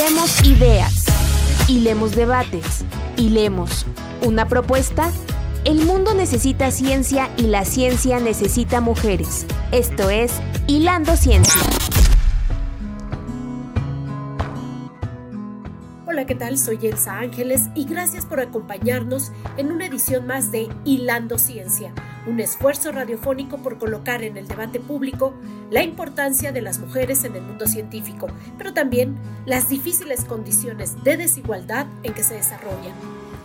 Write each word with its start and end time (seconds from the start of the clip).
Hilemos 0.00 0.42
ideas, 0.46 1.04
hilemos 1.68 2.16
debates, 2.16 2.86
hilemos 3.18 3.84
una 4.22 4.48
propuesta. 4.48 5.12
El 5.66 5.84
mundo 5.84 6.14
necesita 6.14 6.70
ciencia 6.70 7.28
y 7.36 7.42
la 7.42 7.66
ciencia 7.66 8.18
necesita 8.18 8.80
mujeres. 8.80 9.44
Esto 9.72 10.08
es 10.08 10.32
Hilando 10.66 11.18
Ciencia. 11.18 11.60
Hola, 16.20 16.26
¿qué 16.26 16.34
tal? 16.34 16.58
Soy 16.58 16.78
Elsa 16.82 17.18
Ángeles 17.18 17.70
y 17.74 17.86
gracias 17.86 18.26
por 18.26 18.40
acompañarnos 18.40 19.32
en 19.56 19.72
una 19.72 19.86
edición 19.86 20.26
más 20.26 20.52
de 20.52 20.68
Hilando 20.84 21.38
Ciencia 21.38 21.94
un 22.26 22.40
esfuerzo 22.40 22.92
radiofónico 22.92 23.56
por 23.56 23.78
colocar 23.78 24.22
en 24.22 24.36
el 24.36 24.46
debate 24.46 24.80
público 24.80 25.32
la 25.70 25.82
importancia 25.82 26.52
de 26.52 26.60
las 26.60 26.78
mujeres 26.78 27.24
en 27.24 27.36
el 27.36 27.42
mundo 27.42 27.66
científico, 27.66 28.28
pero 28.58 28.74
también 28.74 29.16
las 29.46 29.70
difíciles 29.70 30.26
condiciones 30.26 31.02
de 31.02 31.16
desigualdad 31.16 31.86
en 32.02 32.12
que 32.12 32.22
se 32.22 32.34
desarrollan. 32.34 32.92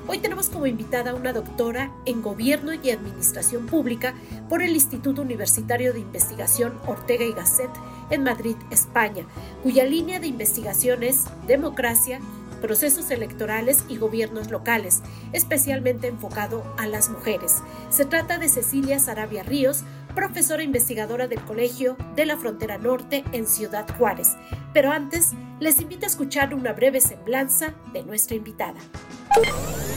Hoy 0.08 0.20
tenemos 0.20 0.50
como 0.50 0.67
invitada 0.67 1.12
a 1.12 1.16
una 1.16 1.34
doctora 1.34 1.92
en 2.05 2.22
Gobierno 2.22 2.73
y 2.73 2.92
Administración 2.92 3.66
Pública 3.67 4.14
por 4.50 4.62
el 4.62 4.72
Instituto 4.72 5.22
Universitario 5.22 5.94
de 5.94 6.00
Investigación 6.00 6.73
Ortega 6.86 7.23
y 7.23 7.31
Gasset 7.31 7.72
en 8.12 8.23
Madrid, 8.23 8.55
España, 8.70 9.26
cuya 9.64 9.84
línea 9.84 10.20
de 10.20 10.28
investigación 10.28 11.02
es 11.02 11.26
democracia, 11.48 12.20
procesos 12.55 13.12
electorales 13.12 13.84
y 13.90 13.98
gobiernos 13.98 14.52
locales, 14.52 15.02
especialmente 15.34 16.08
enfocado 16.08 16.64
a 16.78 16.88
las 16.88 17.09
mujeres. 17.09 17.62
Se 17.90 18.05
trata 18.05 18.38
de 18.38 18.50
Cecilia 18.50 19.00
Sarabia 19.00 19.44
Ríos, 19.44 19.84
profesora 20.16 20.64
investigadora 20.64 21.28
del 21.28 21.41
Colegio 21.41 21.98
de 22.16 22.26
la 22.26 22.38
Frontera 22.38 22.78
Norte 22.78 23.23
en 23.34 23.45
Ciudad 23.48 23.86
Juárez. 23.98 24.36
Pero 24.73 24.91
antes, 24.91 25.34
les 25.59 25.80
invito 25.81 26.05
a 26.05 26.09
escuchar 26.09 26.54
una 26.54 26.73
breve 26.73 27.02
semblanza 27.02 27.73
de 27.94 28.04
nuestra 28.04 28.36
invitada. 28.36 28.80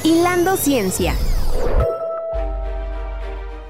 Hilando 0.05 0.57
Ciencia. 0.57 1.15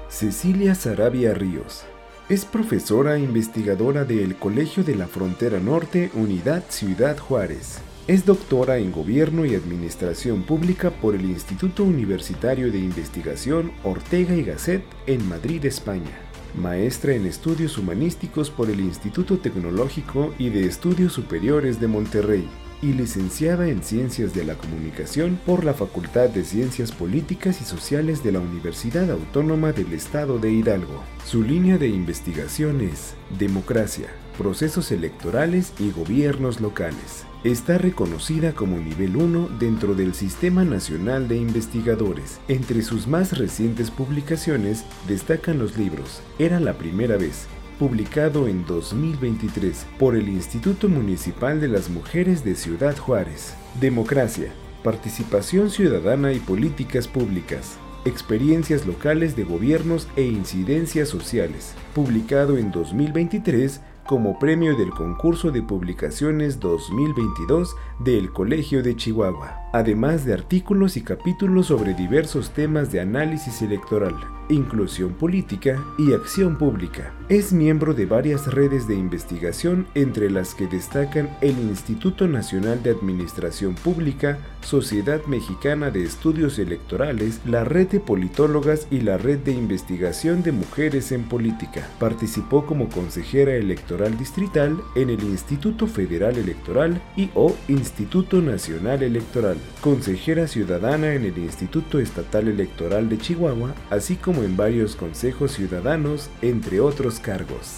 Cecilia 0.09 0.75
Sarabia 0.75 1.33
Ríos. 1.33 1.83
Es 2.29 2.45
profesora 2.45 3.15
e 3.15 3.21
investigadora 3.21 4.05
del 4.05 4.35
Colegio 4.35 4.83
de 4.83 4.95
la 4.95 5.07
Frontera 5.07 5.59
Norte, 5.59 6.11
Unidad 6.13 6.63
Ciudad 6.69 7.17
Juárez. 7.17 7.79
Es 8.09 8.25
doctora 8.25 8.79
en 8.79 8.91
Gobierno 8.91 9.45
y 9.45 9.53
Administración 9.53 10.41
Pública 10.41 10.89
por 10.89 11.13
el 11.13 11.25
Instituto 11.25 11.83
Universitario 11.83 12.71
de 12.71 12.79
Investigación 12.79 13.71
Ortega 13.83 14.33
y 14.33 14.41
Gasset 14.41 14.81
en 15.05 15.29
Madrid, 15.29 15.63
España. 15.65 16.19
Maestra 16.59 17.13
en 17.13 17.27
Estudios 17.27 17.77
Humanísticos 17.77 18.49
por 18.49 18.71
el 18.71 18.79
Instituto 18.79 19.37
Tecnológico 19.37 20.33
y 20.39 20.49
de 20.49 20.65
Estudios 20.65 21.13
Superiores 21.13 21.79
de 21.79 21.87
Monterrey 21.87 22.49
y 22.81 22.93
licenciada 22.93 23.69
en 23.69 23.83
Ciencias 23.83 24.33
de 24.33 24.43
la 24.43 24.55
Comunicación 24.55 25.39
por 25.45 25.63
la 25.63 25.75
Facultad 25.75 26.29
de 26.29 26.43
Ciencias 26.43 26.91
Políticas 26.91 27.61
y 27.61 27.63
Sociales 27.63 28.23
de 28.23 28.31
la 28.31 28.39
Universidad 28.39 29.11
Autónoma 29.11 29.71
del 29.71 29.93
Estado 29.93 30.39
de 30.39 30.51
Hidalgo. 30.51 31.03
Su 31.25 31.43
línea 31.43 31.77
de 31.77 31.89
investigación 31.89 32.81
es 32.81 33.13
Democracia, 33.37 34.07
Procesos 34.35 34.91
Electorales 34.91 35.73
y 35.77 35.91
Gobiernos 35.91 36.59
Locales 36.59 37.28
está 37.43 37.77
reconocida 37.77 38.53
como 38.53 38.77
nivel 38.77 39.15
1 39.15 39.49
dentro 39.59 39.95
del 39.95 40.13
Sistema 40.13 40.65
Nacional 40.65 41.27
de 41.27 41.37
Investigadores. 41.37 42.39
Entre 42.47 42.81
sus 42.81 43.07
más 43.07 43.37
recientes 43.37 43.91
publicaciones 43.91 44.83
destacan 45.07 45.59
los 45.59 45.77
libros 45.77 46.21
Era 46.37 46.59
la 46.59 46.73
primera 46.73 47.17
vez, 47.17 47.47
publicado 47.77 48.47
en 48.47 48.65
2023 48.65 49.85
por 49.97 50.15
el 50.15 50.27
Instituto 50.27 50.89
Municipal 50.89 51.61
de 51.61 51.69
las 51.69 51.89
Mujeres 51.89 52.43
de 52.43 52.55
Ciudad 52.55 52.97
Juárez. 52.97 53.53
Democracia, 53.79 54.51
participación 54.83 55.69
ciudadana 55.69 56.33
y 56.33 56.39
políticas 56.39 57.07
públicas. 57.07 57.77
Experiencias 58.05 58.85
locales 58.85 59.35
de 59.35 59.43
gobiernos 59.43 60.07
e 60.15 60.23
incidencias 60.23 61.09
sociales, 61.09 61.73
publicado 61.93 62.57
en 62.57 62.71
2023 62.71 63.81
como 64.09 64.39
premio 64.39 64.75
del 64.75 64.89
concurso 64.89 65.51
de 65.51 65.61
publicaciones 65.61 66.59
2022 66.59 67.75
del 67.99 68.33
Colegio 68.33 68.81
de 68.81 68.95
Chihuahua, 68.95 69.68
además 69.73 70.25
de 70.25 70.33
artículos 70.33 70.97
y 70.97 71.01
capítulos 71.01 71.67
sobre 71.67 71.93
diversos 71.93 72.51
temas 72.51 72.91
de 72.91 72.99
análisis 72.99 73.61
electoral 73.61 74.15
inclusión 74.49 75.13
política 75.13 75.83
y 75.97 76.13
acción 76.13 76.57
pública. 76.57 77.13
Es 77.29 77.53
miembro 77.53 77.93
de 77.93 78.05
varias 78.05 78.47
redes 78.47 78.87
de 78.87 78.95
investigación 78.95 79.87
entre 79.93 80.31
las 80.31 80.55
que 80.55 80.67
destacan 80.67 81.29
el 81.41 81.57
Instituto 81.59 82.27
Nacional 82.27 82.81
de 82.81 82.89
Administración 82.89 83.75
Pública, 83.75 84.39
Sociedad 84.61 85.23
Mexicana 85.25 85.91
de 85.91 86.03
Estudios 86.03 86.57
Electorales, 86.57 87.39
la 87.45 87.63
Red 87.63 87.89
de 87.89 87.99
Politólogas 87.99 88.87
y 88.89 89.01
la 89.01 89.17
Red 89.17 89.39
de 89.39 89.51
Investigación 89.51 90.41
de 90.41 90.51
Mujeres 90.51 91.11
en 91.11 91.23
Política. 91.23 91.87
Participó 91.99 92.65
como 92.65 92.89
consejera 92.89 93.53
electoral 93.53 94.17
distrital 94.17 94.81
en 94.95 95.11
el 95.11 95.23
Instituto 95.23 95.85
Federal 95.85 96.37
Electoral 96.37 96.99
y 97.15 97.29
o 97.35 97.55
Instituto 97.67 98.41
Nacional 98.41 99.03
Electoral, 99.03 99.57
consejera 99.81 100.47
ciudadana 100.47 101.13
en 101.13 101.25
el 101.25 101.37
Instituto 101.37 101.99
Estatal 101.99 102.47
Electoral 102.47 103.09
de 103.09 103.17
Chihuahua, 103.17 103.73
así 103.89 104.15
como 104.15 104.43
en 104.43 104.57
varios 104.57 104.95
consejos 104.95 105.53
ciudadanos, 105.53 106.29
entre 106.41 106.79
otros 106.79 107.19
cargos. 107.19 107.77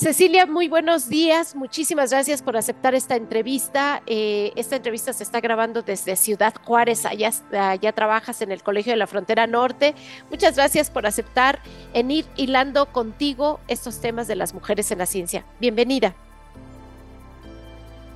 Cecilia, 0.00 0.46
muy 0.46 0.66
buenos 0.66 1.10
días. 1.10 1.54
Muchísimas 1.54 2.10
gracias 2.10 2.40
por 2.40 2.56
aceptar 2.56 2.94
esta 2.94 3.16
entrevista. 3.16 4.00
Eh, 4.06 4.50
esta 4.56 4.76
entrevista 4.76 5.12
se 5.12 5.22
está 5.22 5.42
grabando 5.42 5.82
desde 5.82 6.16
Ciudad 6.16 6.54
Juárez. 6.64 7.04
Allá, 7.04 7.92
trabajas 7.92 8.40
en 8.40 8.50
el 8.50 8.62
Colegio 8.62 8.94
de 8.94 8.96
la 8.96 9.06
Frontera 9.06 9.46
Norte. 9.46 9.94
Muchas 10.30 10.56
gracias 10.56 10.88
por 10.88 11.04
aceptar 11.04 11.58
en 11.92 12.10
ir 12.10 12.24
hilando 12.36 12.86
contigo 12.86 13.60
estos 13.68 14.00
temas 14.00 14.26
de 14.26 14.36
las 14.36 14.54
mujeres 14.54 14.90
en 14.90 15.00
la 15.00 15.04
ciencia. 15.04 15.44
Bienvenida. 15.60 16.14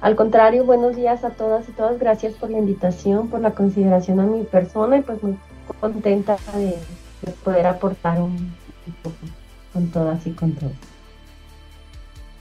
Al 0.00 0.16
contrario, 0.16 0.64
buenos 0.64 0.96
días 0.96 1.22
a 1.22 1.30
todas 1.32 1.68
y 1.68 1.72
todas. 1.72 1.98
Gracias 1.98 2.32
por 2.32 2.48
la 2.48 2.60
invitación, 2.60 3.28
por 3.28 3.40
la 3.40 3.50
consideración 3.50 4.20
a 4.20 4.22
mi 4.22 4.44
persona 4.44 4.96
y 4.96 5.02
pues 5.02 5.22
muy 5.22 5.36
contenta 5.80 6.38
de, 6.56 6.78
poder 7.44 7.66
aportar 7.66 8.22
un, 8.22 8.54
poco 9.02 9.16
con 9.74 9.88
todas 9.88 10.26
y 10.26 10.30
con 10.30 10.52
todos. 10.52 10.93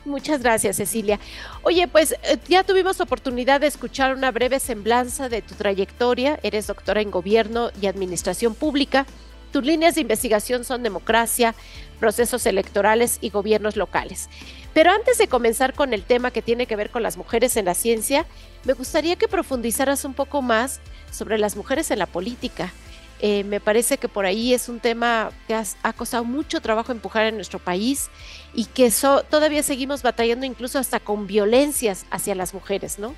Muchas 0.06 0.41
gracias, 0.41 0.75
Cecilia. 0.75 1.19
Oye, 1.62 1.88
pues 1.88 2.12
eh, 2.24 2.38
ya 2.50 2.64
tuvimos 2.64 3.00
oportunidad 3.00 3.62
de 3.62 3.68
escuchar 3.68 4.14
una 4.16 4.31
breve 4.31 4.59
semblanza 4.59 5.30
de 5.30 5.41
tu 5.41 5.56
trayectoria. 5.56 6.40
Eres 6.44 6.68
doctora 6.68 7.02
en 7.02 7.09
Gobierno 7.09 7.72
y 7.81 7.88
Administración 7.88 8.53
Pública. 8.53 9.06
Tus 9.53 9.64
líneas 9.64 9.96
de 9.96 10.02
investigación 10.02 10.66
son 10.66 10.84
democracia, 10.84 11.56
procesos 12.00 12.46
electorales 12.47 13.19
y 13.22 13.30
gobiernos 13.30 13.78
locales. 13.78 14.28
Pero 14.74 14.91
antes 14.91 15.19
de 15.19 15.28
comenzar 15.28 15.74
con 15.74 15.94
el 15.94 16.03
tema 16.03 16.31
que 16.31 16.41
tiene 16.41 16.66
que 16.66 16.75
ver 16.75 16.90
con 16.90 17.03
las 17.03 17.16
mujeres 17.16 17.56
en 17.56 17.66
la 17.66 17.75
ciencia, 17.75 18.25
me 18.66 18.74
gustaría 18.74 19.16
que 19.16 19.28
profundizaras 19.28 20.03
un 20.03 20.16
poco 20.16 20.41
más 20.41 20.81
sobre 21.12 21.38
las 21.38 21.56
mujeres 21.56 21.91
en 21.91 22.00
la 22.00 22.08
política. 22.08 22.74
Eh, 23.25 23.45
me 23.45 23.61
parece 23.61 23.97
que 23.97 24.09
por 24.09 24.25
ahí 24.25 24.53
es 24.53 24.67
un 24.67 24.81
tema 24.81 25.31
que 25.47 25.56
ha 25.56 25.94
costado 25.94 26.25
mucho 26.25 26.59
trabajo 26.59 26.91
empujar 26.91 27.25
en 27.25 27.35
nuestro 27.35 27.57
país 27.57 28.09
y 28.53 28.66
que 28.66 28.91
todavía 29.29 29.63
seguimos 29.63 30.03
batallando 30.03 30.45
incluso 30.45 30.78
hasta 30.78 31.00
con 31.00 31.25
violencias 31.25 32.06
hacia 32.11 32.35
las 32.35 32.53
mujeres, 32.53 33.00
¿no? 33.00 33.16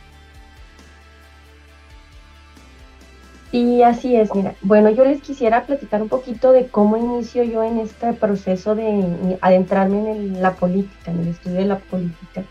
Y 3.52 3.82
así 3.82 4.16
es, 4.16 4.30
mira. 4.36 4.54
Bueno, 4.62 4.92
yo 4.92 5.06
les 5.06 5.24
quisiera 5.24 5.66
platicar 5.66 6.04
un 6.04 6.10
poquito 6.10 6.52
de 6.52 6.68
cómo 6.68 6.98
inicio 6.98 7.42
yo 7.42 7.64
en 7.64 7.80
este 7.80 8.14
proceso 8.14 8.76
de 8.76 9.40
adentrarme 9.42 10.12
en 10.12 10.40
la 10.40 10.54
política, 10.54 11.10
en 11.10 11.22
el 11.22 11.28
estudio 11.30 11.58
de 11.58 11.66
la 11.66 11.80
política, 11.80 12.44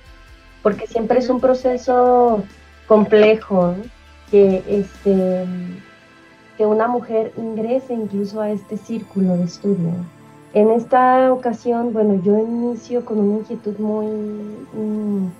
porque 0.60 0.88
siempre 0.88 1.20
es 1.20 1.28
un 1.28 1.38
proceso 1.40 2.42
complejo 2.88 3.76
que, 4.32 4.64
este, 4.66 5.46
que 6.56 6.66
una 6.66 6.88
mujer 6.88 7.32
ingrese 7.36 7.94
incluso 7.94 8.40
a 8.40 8.50
este 8.50 8.76
círculo 8.76 9.36
de 9.36 9.44
estudio. 9.44 9.90
En 10.52 10.70
esta 10.70 11.32
ocasión, 11.32 11.92
bueno, 11.92 12.22
yo 12.22 12.38
inicio 12.38 13.04
con 13.04 13.18
una 13.18 13.38
inquietud 13.38 13.76
muy, 13.78 14.06
mm, 14.06 15.30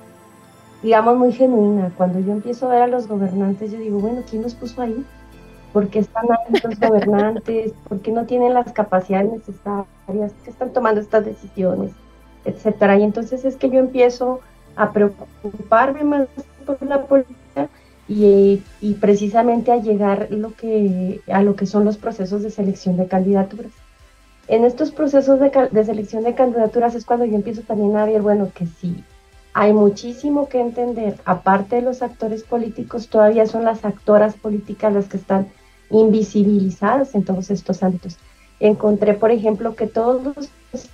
digamos, 0.83 1.17
muy 1.17 1.33
genuina. 1.33 1.93
Cuando 1.97 2.19
yo 2.19 2.33
empiezo 2.33 2.67
a 2.67 2.75
ver 2.75 2.83
a 2.83 2.87
los 2.89 3.07
gobernantes, 3.07 3.71
yo 3.71 3.79
digo, 3.79 4.01
bueno, 4.01 4.23
¿quién 4.29 4.43
los 4.43 4.55
puso 4.55 4.83
ahí? 4.83 5.05
por 5.75 5.89
qué 5.89 5.99
están 5.99 6.27
ahí 6.31 6.61
los 6.63 6.79
gobernantes, 6.79 7.73
por 7.89 8.01
qué 8.01 8.13
no 8.13 8.25
tienen 8.27 8.55
las 8.55 8.73
capacidades 8.73 9.33
necesarias, 9.33 10.33
que 10.45 10.51
están 10.51 10.73
tomando 10.73 11.01
estas 11.01 11.25
decisiones, 11.25 11.91
etcétera. 12.45 12.97
Y 12.97 13.03
entonces 13.03 13.45
es 13.45 13.57
que 13.57 13.69
yo 13.69 13.81
empiezo 13.81 14.41
a 14.77 14.93
preocuparme 14.93 16.05
más 16.05 16.29
por 16.65 16.81
la 16.81 17.03
política 17.03 17.35
y, 18.09 18.63
precisamente 19.01 19.73
a 19.73 19.81
llegar 19.81 20.29
lo 20.31 20.55
que, 20.55 21.21
a 21.31 21.43
lo 21.43 21.57
que 21.57 21.67
son 21.67 21.85
los 21.85 21.97
procesos 21.97 22.43
de 22.43 22.51
selección 22.51 22.97
de 22.97 23.07
candidaturas. 23.07 23.73
en 24.49 24.65
estos 24.65 24.91
procesos 24.91 25.41
de, 25.41 25.85
selección 25.85 26.25
de 26.25 26.35
candidaturas 26.35 26.95
es 26.95 27.05
cuando 27.07 27.25
yo 27.25 27.35
empiezo 27.35 27.63
también 27.63 27.97
a 27.97 28.05
ver, 28.05 28.21
bueno, 28.21 28.51
que 28.55 28.67
sí, 28.67 29.03
hay 29.55 29.73
muchísimo 29.73 30.49
que 30.49 30.61
entender. 30.61 31.17
Aparte 31.25 31.77
de 31.77 31.83
los 31.83 32.03
actores 32.03 32.43
políticos, 32.43 33.09
todavía 33.09 33.47
son 33.47 33.65
las 33.65 33.85
actoras 33.85 34.35
políticas 34.35 34.93
las 34.93 35.07
que 35.07 35.17
están 35.17 35.47
invisibilizadas 35.91 37.15
en 37.15 37.25
todos 37.25 37.51
estos 37.51 37.83
ámbitos. 37.83 38.19
Encontré, 38.61 39.15
por 39.15 39.31
ejemplo, 39.31 39.77
que 39.77 39.87
todos 39.87 40.23
los 40.25 40.51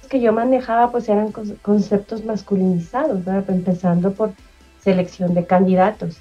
que 0.09 0.21
yo 0.21 0.33
manejaba 0.33 0.91
pues 0.91 1.09
eran 1.09 1.33
conceptos 1.63 2.25
masculinizados, 2.25 3.21
empezando 3.49 4.13
por 4.13 4.33
selección 4.83 5.35
de 5.35 5.47
candidatos. 5.47 6.21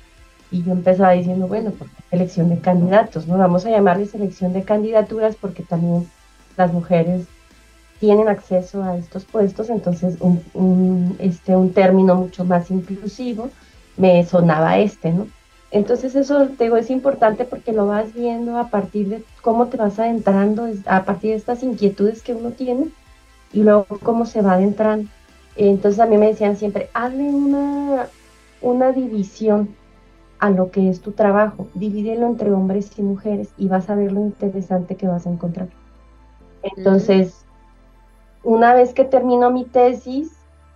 Y 0.51 0.63
yo 0.63 0.71
empezaba 0.71 1.11
diciendo, 1.11 1.47
bueno, 1.47 1.71
por 1.71 1.87
selección 2.09 2.49
de 2.49 2.59
candidatos, 2.59 3.27
¿no? 3.27 3.37
Vamos 3.37 3.65
a 3.65 3.69
llamarle 3.69 4.05
selección 4.05 4.53
de 4.53 4.63
candidaturas 4.63 5.35
porque 5.35 5.63
también 5.63 6.09
las 6.57 6.73
mujeres 6.73 7.27
tienen 7.99 8.29
acceso 8.29 8.81
a 8.83 8.97
estos 8.97 9.25
puestos, 9.25 9.69
entonces 9.69 10.17
un, 10.21 11.15
este, 11.19 11.55
un 11.55 11.73
término 11.73 12.15
mucho 12.15 12.45
más 12.45 12.71
inclusivo 12.71 13.49
me 13.97 14.25
sonaba 14.25 14.79
este, 14.79 15.11
¿no? 15.11 15.27
Entonces 15.71 16.15
eso 16.15 16.47
te 16.57 16.63
digo, 16.63 16.77
es 16.77 16.89
importante 16.89 17.45
porque 17.45 17.73
lo 17.73 17.85
vas 17.85 18.13
viendo 18.13 18.57
a 18.57 18.69
partir 18.69 19.09
de 19.09 19.23
cómo 19.41 19.67
te 19.67 19.77
vas 19.77 19.99
adentrando, 19.99 20.67
a 20.85 21.03
partir 21.03 21.31
de 21.31 21.37
estas 21.37 21.61
inquietudes 21.61 22.23
que 22.23 22.33
uno 22.33 22.51
tiene 22.51 22.87
y 23.53 23.61
luego 23.61 23.85
cómo 24.01 24.25
se 24.25 24.41
va 24.41 24.53
adentrando. 24.53 25.09
Entonces 25.55 25.99
a 25.99 26.05
mí 26.07 26.17
me 26.17 26.27
decían 26.27 26.55
siempre, 26.55 26.89
hazle 26.93 27.23
una, 27.23 28.07
una 28.61 28.91
división 28.93 29.75
a 30.39 30.49
lo 30.49 30.71
que 30.71 30.89
es 30.89 31.01
tu 31.01 31.11
trabajo, 31.11 31.67
divídelo 31.73 32.25
entre 32.27 32.51
hombres 32.51 32.97
y 32.97 33.03
mujeres 33.03 33.49
y 33.57 33.67
vas 33.67 33.89
a 33.89 33.95
ver 33.95 34.11
lo 34.11 34.21
interesante 34.21 34.95
que 34.95 35.07
vas 35.07 35.27
a 35.27 35.29
encontrar. 35.29 35.67
Entonces, 36.63 37.45
una 38.43 38.73
vez 38.73 38.93
que 38.93 39.03
termino 39.03 39.51
mi 39.51 39.65
tesis 39.65 40.31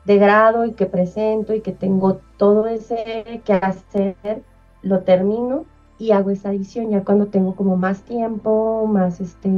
de 0.06 0.18
grado 0.18 0.65
y 0.65 0.74
que 0.74 0.86
presento 0.86 1.54
y 1.54 1.62
que 1.62 1.71
tengo 1.71 2.19
todo 2.38 2.68
ese 2.68 3.42
que 3.45 3.54
hacer, 3.54 4.44
lo 4.81 5.00
termino 5.00 5.65
y 5.98 6.12
hago 6.12 6.30
esa 6.30 6.51
edición 6.51 6.89
ya 6.89 7.06
cuando 7.06 7.27
tengo 7.27 7.56
como 7.56 7.77
más 7.77 8.01
tiempo, 8.01 8.86
más 8.86 9.21
este, 9.21 9.50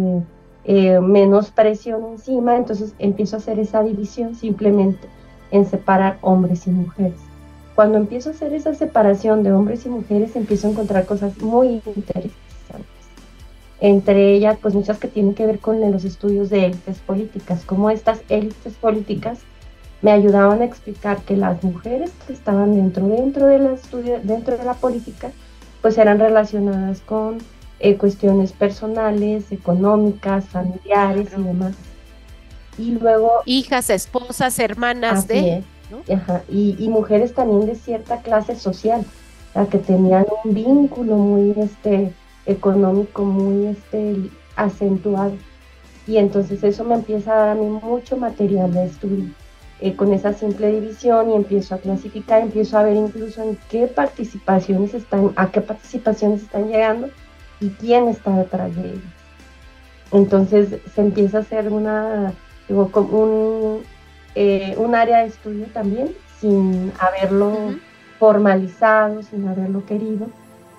eh, 0.66 1.00
menos 1.00 1.50
presión 1.50 2.06
encima, 2.06 2.58
entonces 2.58 2.94
empiezo 3.00 3.38
a 3.38 3.40
hacer 3.40 3.58
esa 3.58 3.84
división 3.84 4.36
simplemente 4.36 5.08
en 5.50 5.66
separar 5.66 6.20
hombres 6.22 6.68
y 6.68 6.72
mujeres. 6.72 7.20
Cuando 7.76 7.98
empiezo 7.98 8.30
a 8.30 8.34
hacer 8.34 8.54
esa 8.54 8.74
separación 8.74 9.44
de 9.44 9.52
hombres 9.52 9.86
y 9.86 9.90
mujeres, 9.90 10.36
empiezo 10.36 10.68
a 10.68 10.72
encontrar 10.72 11.06
cosas 11.06 11.38
muy 11.40 11.82
interesantes. 11.86 12.32
Entre 13.82 14.34
ellas 14.34 14.58
pues 14.62 14.74
muchas 14.74 14.98
que 14.98 15.10
tienen 15.10 15.34
que 15.34 15.46
ver 15.46 15.60
con 15.60 15.80
los 15.92 16.06
estudios 16.06 16.50
de 16.50 16.68
élites 16.68 17.00
políticas, 17.00 17.66
como 17.66 17.90
estas 17.90 18.22
élites 18.30 18.74
políticas 18.76 19.40
me 20.02 20.12
ayudaban 20.12 20.62
a 20.62 20.66
explicar 20.66 21.22
que 21.22 21.36
las 21.36 21.62
mujeres 21.64 22.12
que 22.26 22.34
estaban 22.34 22.76
dentro, 22.76 23.08
dentro, 23.08 23.48
de, 23.48 23.60
la 23.60 23.74
estudio, 23.74 24.20
dentro 24.24 24.58
de 24.58 24.64
la 24.64 24.76
política, 24.76 25.32
pues 25.82 25.98
eran 25.98 26.20
relacionadas 26.20 27.02
con 27.02 27.40
eh, 27.80 27.98
cuestiones 27.98 28.54
personales, 28.54 29.52
económicas, 29.52 30.46
familiares 30.46 31.30
y 31.38 31.42
demás. 31.42 31.74
Y 32.78 32.92
luego... 32.92 33.42
Hijas, 33.46 33.90
esposas, 33.90 34.60
hermanas 34.60 35.28
de... 35.28 35.64
y, 36.50 36.76
y, 36.78 36.90
mujeres 36.90 37.34
también 37.34 37.66
de 37.66 37.76
cierta 37.76 38.22
clase 38.22 38.56
social, 38.56 39.06
la 39.54 39.68
que 39.68 39.78
tenían 39.78 40.26
un 40.44 40.54
vínculo 40.54 41.16
muy 41.16 41.54
este, 41.58 42.14
económico 42.46 43.24
muy 43.24 43.68
este, 43.68 44.30
acentuado. 44.56 45.34
Y 46.08 46.18
entonces 46.18 46.64
eso 46.64 46.84
me 46.84 46.96
empieza 46.96 47.34
a 47.34 47.38
dar 47.38 47.50
a 47.50 47.56
mí 47.56 47.68
mucho 47.68 48.18
material 48.18 48.74
de 48.74 48.86
estudio. 48.86 49.26
Eh, 49.82 49.94
con 49.96 50.14
esa 50.14 50.32
simple 50.32 50.72
división 50.72 51.32
y 51.32 51.36
empiezo 51.36 51.76
a 51.76 51.80
clasificar, 51.80 52.42
empiezo 52.42 52.78
a 52.78 52.84
ver 52.84 52.96
incluso 52.96 53.44
en 53.44 53.58
qué 53.70 53.88
participaciones 53.88 54.94
están, 54.94 55.34
a 55.36 55.52
qué 55.52 55.60
participaciones 55.60 56.44
están 56.44 56.70
llegando 56.70 57.10
y 57.60 57.70
quién 57.72 58.08
está 58.08 58.38
detrás 58.38 58.74
de 58.74 58.92
ellas. 58.92 59.04
Entonces 60.14 60.80
se 60.94 61.02
empieza 61.02 61.40
a 61.40 61.42
hacer 61.42 61.74
una, 61.74 62.34
digo, 62.70 62.90
un, 63.12 63.84
eh, 64.36 64.76
un 64.78 64.96
área 64.96 65.20
de 65.20 65.28
estudio 65.28 65.66
también 65.74 66.12
sin 66.40 66.92
haberlo 67.00 67.76
formalizado, 68.20 69.22
sin 69.24 69.48
haberlo 69.48 69.86
querido, 69.86 70.28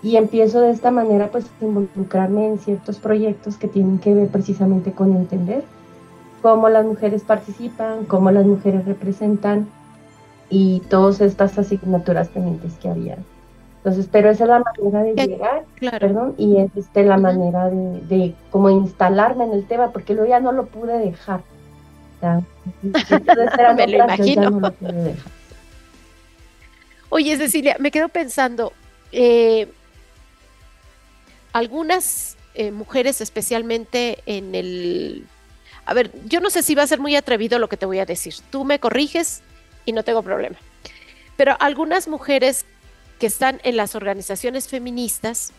y 0.02 0.16
empiezo 0.16 0.60
de 0.60 0.70
esta 0.70 0.90
manera 0.90 1.28
pues 1.28 1.46
a 1.60 1.64
involucrarme 1.64 2.46
en 2.46 2.58
ciertos 2.58 2.98
proyectos 2.98 3.56
que 3.56 3.66
tienen 3.66 3.98
que 3.98 4.14
ver 4.14 4.28
precisamente 4.28 4.92
con 4.92 5.16
entender 5.16 5.64
cómo 6.42 6.68
las 6.68 6.84
mujeres 6.84 7.22
participan, 7.22 8.04
cómo 8.04 8.30
las 8.30 8.46
mujeres 8.46 8.84
representan 8.84 9.66
y 10.48 10.80
todas 10.88 11.20
estas 11.20 11.58
asignaturas 11.58 12.28
pendientes 12.28 12.74
que 12.74 12.88
había. 12.88 13.16
Entonces, 13.78 14.08
pero 14.10 14.30
esa 14.30 14.44
es 14.44 14.50
la 14.50 14.60
manera 14.60 15.02
de 15.02 15.14
llegar, 15.14 15.64
perdón, 15.98 16.34
y 16.36 16.58
es 16.58 16.76
este, 16.76 17.04
la 17.04 17.16
manera 17.16 17.70
de, 17.70 18.00
de, 18.02 18.34
como 18.50 18.68
instalarme 18.68 19.44
en 19.44 19.52
el 19.52 19.66
tema, 19.66 19.90
porque 19.90 20.14
luego 20.14 20.28
ya 20.28 20.40
no 20.40 20.52
lo 20.52 20.66
pude 20.66 20.98
dejar. 20.98 21.40
me 23.76 23.86
lo 23.86 24.04
imagino. 24.04 24.72
Oye, 27.08 27.36
Cecilia, 27.36 27.76
me 27.78 27.90
quedo 27.90 28.08
pensando, 28.08 28.72
eh, 29.12 29.68
algunas 31.52 32.36
eh, 32.54 32.70
mujeres, 32.70 33.20
especialmente 33.20 34.18
en 34.26 34.54
el... 34.54 35.26
A 35.86 35.94
ver, 35.94 36.10
yo 36.26 36.40
no 36.40 36.50
sé 36.50 36.62
si 36.62 36.74
va 36.74 36.82
a 36.82 36.86
ser 36.86 36.98
muy 36.98 37.16
atrevido 37.16 37.58
lo 37.58 37.68
que 37.68 37.76
te 37.76 37.86
voy 37.86 38.00
a 38.00 38.06
decir. 38.06 38.34
Tú 38.50 38.64
me 38.64 38.80
corriges 38.80 39.42
y 39.84 39.92
no 39.92 40.02
tengo 40.02 40.22
problema. 40.22 40.56
Pero 41.36 41.56
algunas 41.60 42.08
mujeres 42.08 42.66
que 43.18 43.26
están 43.26 43.60
en 43.62 43.76
las 43.76 43.94
organizaciones 43.94 44.68
feministas 44.68 45.52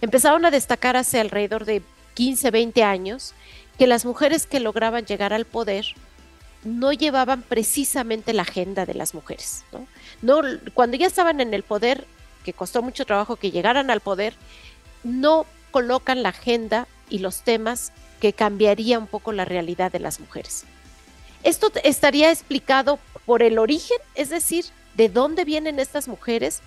empezaron 0.00 0.44
a 0.44 0.50
destacar 0.50 0.96
hace 0.96 1.20
alrededor 1.20 1.64
de 1.64 1.82
15, 2.14 2.50
20 2.50 2.82
años 2.82 3.34
que 3.78 3.86
las 3.86 4.04
mujeres 4.04 4.46
que 4.46 4.60
lograban 4.60 5.04
llegar 5.04 5.32
al 5.32 5.44
poder 5.44 5.86
no 6.64 6.92
llevaban 6.92 7.42
precisamente 7.42 8.32
la 8.32 8.42
agenda 8.42 8.86
de 8.86 8.94
las 8.94 9.14
mujeres. 9.14 9.64
¿no? 9.72 9.86
Cuando 10.74 10.96
ya 10.96 11.06
estaban 11.06 11.40
en 11.40 11.54
el 11.54 11.62
poder, 11.62 12.06
que 12.44 12.52
costó 12.52 12.82
mucho 12.82 13.04
trabajo 13.04 13.36
que 13.36 13.50
llegaran 13.50 13.90
al 13.90 14.00
poder, 14.00 14.34
no 15.04 15.46
colocan 15.70 16.22
la 16.22 16.30
agenda 16.30 16.88
y 17.08 17.18
los 17.18 17.42
temas 17.42 17.92
que 18.20 18.32
cambiaría 18.32 18.98
un 18.98 19.06
poco 19.06 19.32
la 19.32 19.44
realidad 19.44 19.92
de 19.92 20.00
las 20.00 20.20
mujeres. 20.20 20.64
Esto 21.42 21.70
estaría 21.84 22.30
explicado 22.30 22.98
por 23.24 23.42
el 23.42 23.58
origen, 23.58 23.98
es 24.14 24.30
decir, 24.30 24.64
de 24.94 25.08
dónde 25.08 25.44
vienen 25.44 25.78
estas 25.78 26.08
mujeres, 26.08 26.62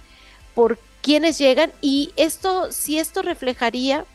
por 0.53 0.79
quiénes 1.01 1.37
llegan 1.37 1.71
y 1.81 2.11
esto, 2.15 2.71
si 2.71 2.99
esto 2.99 3.21
reflejaría, 3.21 4.05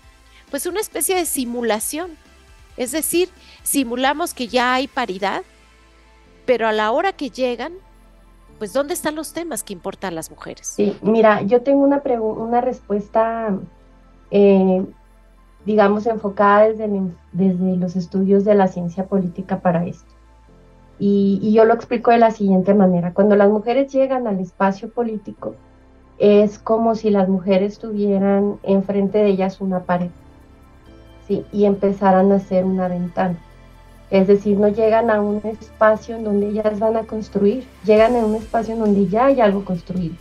pues 0.50 0.66
una 0.66 0.80
especie 0.80 1.16
de 1.16 1.26
simulación. 1.26 2.16
Es 2.76 2.92
decir, 2.92 3.28
simulamos 3.62 4.34
que 4.34 4.48
ya 4.48 4.74
hay 4.74 4.88
paridad, 4.88 5.42
pero 6.46 6.66
a 6.66 6.72
la 6.72 6.90
hora 6.90 7.12
que 7.12 7.30
llegan, 7.30 7.72
pues 8.58 8.72
¿dónde 8.72 8.94
están 8.94 9.14
los 9.14 9.32
temas 9.32 9.62
que 9.62 9.72
importan 9.72 10.12
a 10.12 10.16
las 10.16 10.30
mujeres? 10.30 10.66
Sí, 10.66 10.96
mira, 11.02 11.42
yo 11.42 11.62
tengo 11.62 11.82
una, 11.82 12.02
una 12.04 12.60
respuesta 12.60 13.56
eh, 14.30 14.84
digamos, 15.64 16.06
enfocada 16.06 16.68
desde, 16.68 16.90
desde 17.32 17.76
los 17.76 17.96
estudios 17.96 18.44
de 18.44 18.54
la 18.54 18.68
ciencia 18.68 19.06
política 19.06 19.60
para 19.60 19.86
esto. 19.86 20.12
Y, 20.98 21.52
yo 21.52 21.64
lo 21.64 21.74
explico 21.74 22.10
de 22.10 22.18
la 22.18 22.30
siguiente 22.30 22.74
manera. 22.74 23.12
Cuando 23.14 23.36
las 23.36 23.50
mujeres 23.50 23.92
llegan 23.92 24.26
al 24.26 24.40
espacio 24.40 24.90
político, 24.90 25.54
es 26.18 26.58
como 26.58 26.94
si 26.94 27.10
las 27.10 27.28
mujeres 27.28 27.78
tuvieran 27.78 28.56
enfrente 28.62 29.18
de 29.18 29.28
ellas 29.28 29.60
una 29.60 29.80
pared 29.80 30.10
¿sí? 31.26 31.44
y 31.52 31.64
empezaran 31.64 32.32
a 32.32 32.36
hacer 32.36 32.64
una 32.64 32.88
ventana. 32.88 33.36
Es 34.10 34.26
decir, 34.26 34.58
no 34.58 34.68
llegan 34.68 35.10
a 35.10 35.20
un 35.20 35.40
espacio 35.44 36.16
en 36.16 36.24
donde 36.24 36.48
ellas 36.48 36.78
van 36.78 36.96
a 36.96 37.04
construir, 37.04 37.66
llegan 37.84 38.14
a 38.16 38.20
un 38.20 38.34
espacio 38.36 38.74
en 38.74 38.80
donde 38.80 39.08
ya 39.08 39.26
hay 39.26 39.40
algo 39.40 39.64
construido. 39.64 40.14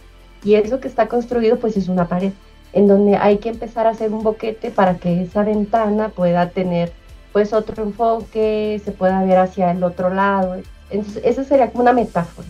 Y 0.44 0.56
eso 0.56 0.80
que 0.80 0.88
está 0.88 1.08
construido 1.08 1.58
pues 1.58 1.78
es 1.78 1.88
una 1.88 2.08
pared 2.08 2.32
en 2.74 2.88
donde 2.88 3.16
hay 3.16 3.38
que 3.38 3.50
empezar 3.50 3.86
a 3.86 3.92
hacer 3.92 4.12
un 4.12 4.24
boquete 4.24 4.72
para 4.72 4.96
que 4.96 5.22
esa 5.22 5.44
ventana 5.44 6.10
pueda 6.10 6.50
tener 6.50 6.92
pues 7.32 7.54
otro 7.54 7.84
enfoque, 7.84 8.82
se 8.84 8.92
pueda 8.92 9.24
ver 9.24 9.38
hacia 9.38 9.72
el 9.72 9.84
otro 9.84 10.10
lado. 10.10 10.56
Entonces, 10.90 11.24
esa 11.26 11.44
sería 11.44 11.72
como 11.72 11.84
una 11.84 11.94
metáfora, 11.94 12.48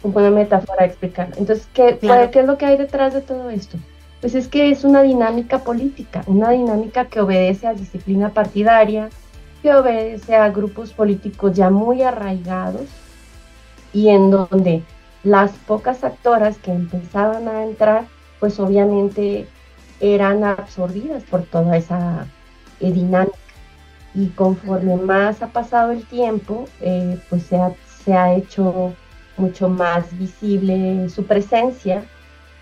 como 0.00 0.18
una 0.18 0.30
metáfora 0.30 0.84
explicar. 0.84 1.28
Entonces, 1.36 1.68
¿qué, 1.72 1.98
¿qué 1.98 2.40
es 2.40 2.46
lo 2.46 2.58
que 2.58 2.66
hay 2.66 2.76
detrás 2.76 3.14
de 3.14 3.20
todo 3.20 3.50
esto? 3.50 3.78
Pues 4.22 4.36
es 4.36 4.46
que 4.46 4.70
es 4.70 4.84
una 4.84 5.02
dinámica 5.02 5.64
política, 5.64 6.22
una 6.28 6.50
dinámica 6.50 7.06
que 7.06 7.20
obedece 7.20 7.66
a 7.66 7.74
disciplina 7.74 8.28
partidaria, 8.28 9.10
que 9.62 9.74
obedece 9.74 10.36
a 10.36 10.48
grupos 10.50 10.92
políticos 10.92 11.56
ya 11.56 11.70
muy 11.70 12.02
arraigados 12.02 12.86
y 13.92 14.10
en 14.10 14.30
donde 14.30 14.84
las 15.24 15.50
pocas 15.50 16.04
actoras 16.04 16.56
que 16.58 16.70
empezaban 16.70 17.48
a 17.48 17.64
entrar 17.64 18.04
pues 18.38 18.60
obviamente 18.60 19.48
eran 19.98 20.44
absorbidas 20.44 21.24
por 21.24 21.42
toda 21.42 21.76
esa 21.76 22.28
eh, 22.78 22.92
dinámica. 22.92 23.36
y 24.14 24.28
conforme 24.28 24.96
más 24.98 25.42
ha 25.42 25.48
pasado 25.48 25.90
el 25.90 26.04
tiempo, 26.04 26.66
eh, 26.80 27.18
pues 27.28 27.42
se 27.42 27.56
ha, 27.56 27.72
se 28.04 28.14
ha 28.14 28.34
hecho 28.34 28.94
mucho 29.36 29.68
más 29.68 30.16
visible 30.16 31.08
su 31.08 31.24
presencia 31.24 32.04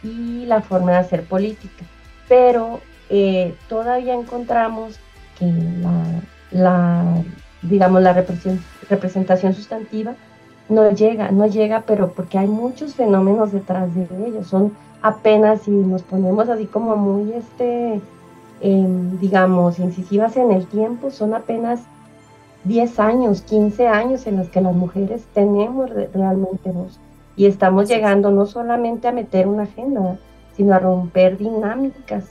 y 0.02 0.46
la 0.46 0.62
forma 0.62 0.92
de 0.92 0.98
hacer 0.98 1.24
política. 1.24 1.84
Pero 2.28 2.80
eh, 3.08 3.54
todavía 3.68 4.14
encontramos 4.14 4.98
que 5.38 5.52
la, 6.50 7.22
digamos, 7.62 8.02
la 8.02 8.12
representación 8.12 9.54
sustantiva 9.54 10.14
no 10.68 10.90
llega, 10.90 11.30
no 11.32 11.46
llega, 11.46 11.82
pero 11.86 12.12
porque 12.12 12.38
hay 12.38 12.46
muchos 12.46 12.94
fenómenos 12.94 13.52
detrás 13.52 13.94
de 13.94 14.06
ellos. 14.26 14.46
Son 14.46 14.72
apenas, 15.02 15.62
si 15.62 15.70
nos 15.70 16.02
ponemos 16.02 16.48
así 16.48 16.66
como 16.66 16.96
muy, 16.96 17.32
este, 17.32 18.00
em, 18.60 19.18
digamos, 19.18 19.78
incisivas 19.78 20.36
en 20.36 20.52
el 20.52 20.66
tiempo, 20.66 21.10
son 21.10 21.34
apenas 21.34 21.80
10 22.64 23.00
años, 23.00 23.42
15 23.42 23.88
años 23.88 24.26
en 24.26 24.36
los 24.36 24.48
que 24.48 24.60
las 24.60 24.74
mujeres 24.74 25.22
tenemos 25.34 25.90
realmente 26.12 26.70
voz. 26.70 27.00
Y 27.36 27.46
estamos 27.46 27.88
llegando 27.88 28.30
no 28.30 28.46
solamente 28.46 29.08
a 29.08 29.12
meter 29.12 29.46
una 29.46 29.62
agenda, 29.64 30.18
sino 30.56 30.74
a 30.74 30.78
romper 30.78 31.38
dinámicas 31.38 32.26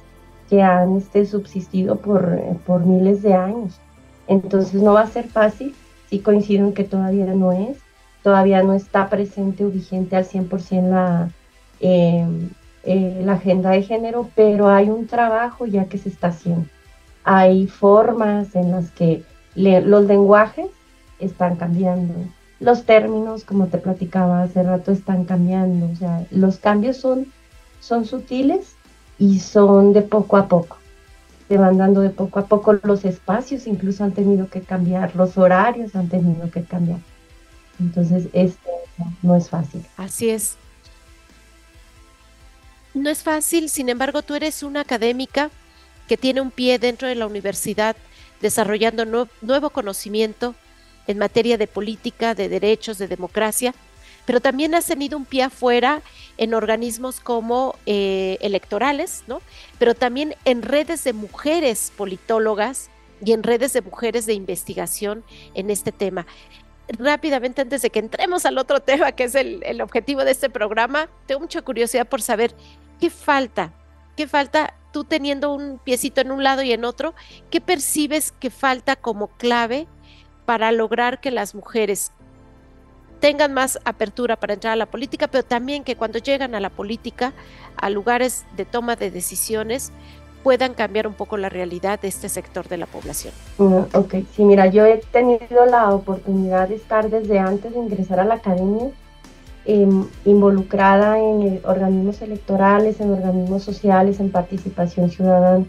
que 0.49 0.61
han 0.61 0.97
este, 0.97 1.25
subsistido 1.25 1.95
por, 1.95 2.37
por 2.65 2.85
miles 2.85 3.21
de 3.21 3.33
años. 3.33 3.79
Entonces 4.27 4.81
no 4.81 4.93
va 4.93 5.01
a 5.01 5.07
ser 5.07 5.27
fácil, 5.27 5.75
si 6.09 6.19
coincido 6.19 6.67
en 6.67 6.73
que 6.73 6.83
todavía 6.83 7.25
no 7.33 7.51
es, 7.51 7.77
todavía 8.23 8.63
no 8.63 8.73
está 8.73 9.09
presente 9.09 9.65
o 9.65 9.69
vigente 9.69 10.15
al 10.15 10.25
100% 10.25 10.89
la, 10.89 11.29
em, 11.79 12.49
eh, 12.83 13.21
la 13.23 13.33
agenda 13.33 13.71
de 13.71 13.83
género, 13.83 14.29
pero 14.35 14.69
hay 14.69 14.89
un 14.89 15.07
trabajo 15.07 15.65
ya 15.65 15.85
que 15.85 15.97
se 15.97 16.09
está 16.09 16.27
haciendo. 16.27 16.67
Hay 17.23 17.67
formas 17.67 18.55
en 18.55 18.71
las 18.71 18.91
que 18.91 19.23
los 19.55 20.05
lenguajes 20.05 20.67
están 21.19 21.55
cambiando, 21.55 22.13
los 22.59 22.85
términos, 22.85 23.45
como 23.45 23.67
te 23.67 23.77
platicaba 23.77 24.43
hace 24.43 24.63
rato, 24.63 24.91
están 24.91 25.25
cambiando. 25.25 25.89
O 25.91 25.95
sea, 25.95 26.25
los 26.31 26.57
cambios 26.57 26.97
son, 26.97 27.31
son 27.79 28.05
sutiles 28.05 28.75
y 29.17 29.39
son 29.39 29.93
de 29.93 30.01
poco 30.01 30.37
a 30.37 30.47
poco. 30.47 30.77
Se 31.47 31.57
van 31.57 31.77
dando 31.77 32.01
de 32.01 32.09
poco 32.09 32.39
a 32.39 32.47
poco. 32.47 32.73
Los 32.83 33.05
espacios 33.05 33.65
incluso 33.65 34.03
han 34.03 34.11
tenido 34.11 34.49
que 34.49 34.61
cambiar, 34.61 35.15
los 35.15 35.37
horarios 35.37 35.95
han 35.95 36.09
tenido 36.09 36.49
que 36.51 36.63
cambiar. 36.63 36.99
Entonces, 37.79 38.27
esto 38.33 38.69
no 39.21 39.35
es 39.35 39.49
fácil. 39.49 39.85
Así 39.95 40.29
es. 40.29 40.57
No 42.93 43.09
es 43.09 43.23
fácil, 43.23 43.69
sin 43.69 43.87
embargo, 43.87 44.21
tú 44.21 44.35
eres 44.35 44.63
una 44.63 44.81
académica 44.81 45.49
que 46.07 46.17
tiene 46.17 46.41
un 46.41 46.51
pie 46.51 46.79
dentro 46.79 47.07
de 47.07 47.15
la 47.15 47.27
universidad 47.27 47.95
desarrollando 48.41 49.05
nuevo 49.41 49.69
conocimiento 49.69 50.55
en 51.09 51.17
materia 51.17 51.57
de 51.57 51.65
política, 51.65 52.35
de 52.35 52.49
derechos, 52.49 52.99
de 52.99 53.07
democracia, 53.07 53.73
pero 54.27 54.41
también 54.41 54.75
has 54.75 54.85
tenido 54.85 55.17
un 55.17 55.25
pie 55.25 55.41
afuera 55.41 56.03
en 56.37 56.53
organismos 56.53 57.19
como 57.19 57.75
eh, 57.87 58.37
electorales, 58.41 59.23
¿no? 59.25 59.41
Pero 59.79 59.95
también 59.95 60.35
en 60.45 60.61
redes 60.61 61.03
de 61.03 61.13
mujeres 61.13 61.91
politólogas 61.97 62.91
y 63.25 63.31
en 63.31 63.41
redes 63.41 63.73
de 63.73 63.81
mujeres 63.81 64.27
de 64.27 64.35
investigación 64.35 65.23
en 65.55 65.71
este 65.71 65.91
tema. 65.91 66.27
Rápidamente, 66.89 67.63
antes 67.63 67.81
de 67.81 67.89
que 67.89 67.97
entremos 67.97 68.45
al 68.45 68.59
otro 68.59 68.79
tema, 68.79 69.11
que 69.13 69.23
es 69.23 69.33
el, 69.33 69.63
el 69.63 69.81
objetivo 69.81 70.23
de 70.23 70.29
este 70.29 70.51
programa, 70.51 71.09
tengo 71.25 71.41
mucha 71.41 71.63
curiosidad 71.63 72.07
por 72.07 72.21
saber 72.21 72.53
qué 72.99 73.09
falta, 73.09 73.73
qué 74.15 74.27
falta 74.27 74.75
tú 74.91 75.05
teniendo 75.05 75.51
un 75.51 75.79
piecito 75.79 76.21
en 76.21 76.29
un 76.29 76.43
lado 76.43 76.61
y 76.61 76.71
en 76.71 76.85
otro, 76.85 77.15
¿qué 77.49 77.61
percibes 77.61 78.31
que 78.31 78.51
falta 78.51 78.95
como 78.95 79.27
clave 79.27 79.87
para 80.49 80.71
lograr 80.71 81.19
que 81.19 81.29
las 81.29 81.53
mujeres 81.53 82.11
tengan 83.19 83.53
más 83.53 83.77
apertura 83.85 84.35
para 84.35 84.55
entrar 84.55 84.73
a 84.73 84.75
la 84.75 84.87
política, 84.87 85.27
pero 85.27 85.43
también 85.43 85.83
que 85.83 85.95
cuando 85.95 86.17
llegan 86.17 86.55
a 86.55 86.59
la 86.59 86.71
política, 86.71 87.33
a 87.77 87.91
lugares 87.91 88.47
de 88.57 88.65
toma 88.65 88.95
de 88.95 89.11
decisiones, 89.11 89.91
puedan 90.41 90.73
cambiar 90.73 91.05
un 91.05 91.13
poco 91.13 91.37
la 91.37 91.49
realidad 91.49 91.99
de 91.99 92.07
este 92.07 92.29
sector 92.29 92.67
de 92.67 92.77
la 92.77 92.87
población. 92.87 93.31
Mm, 93.59 93.81
ok, 93.93 94.15
sí, 94.35 94.43
mira, 94.43 94.65
yo 94.65 94.87
he 94.87 94.97
tenido 94.97 95.67
la 95.69 95.91
oportunidad 95.91 96.67
de 96.67 96.77
estar 96.77 97.11
desde 97.11 97.37
antes 97.37 97.71
de 97.71 97.77
ingresar 97.77 98.19
a 98.19 98.23
la 98.23 98.33
academia 98.33 98.89
Em, 99.71 100.07
involucrada 100.25 101.19
en 101.19 101.61
organismos 101.63 102.23
electorales, 102.23 102.99
en 103.01 103.11
organismos 103.11 103.61
sociales, 103.61 104.19
en 104.19 104.31
participación 104.31 105.11
ciudadana. 105.11 105.63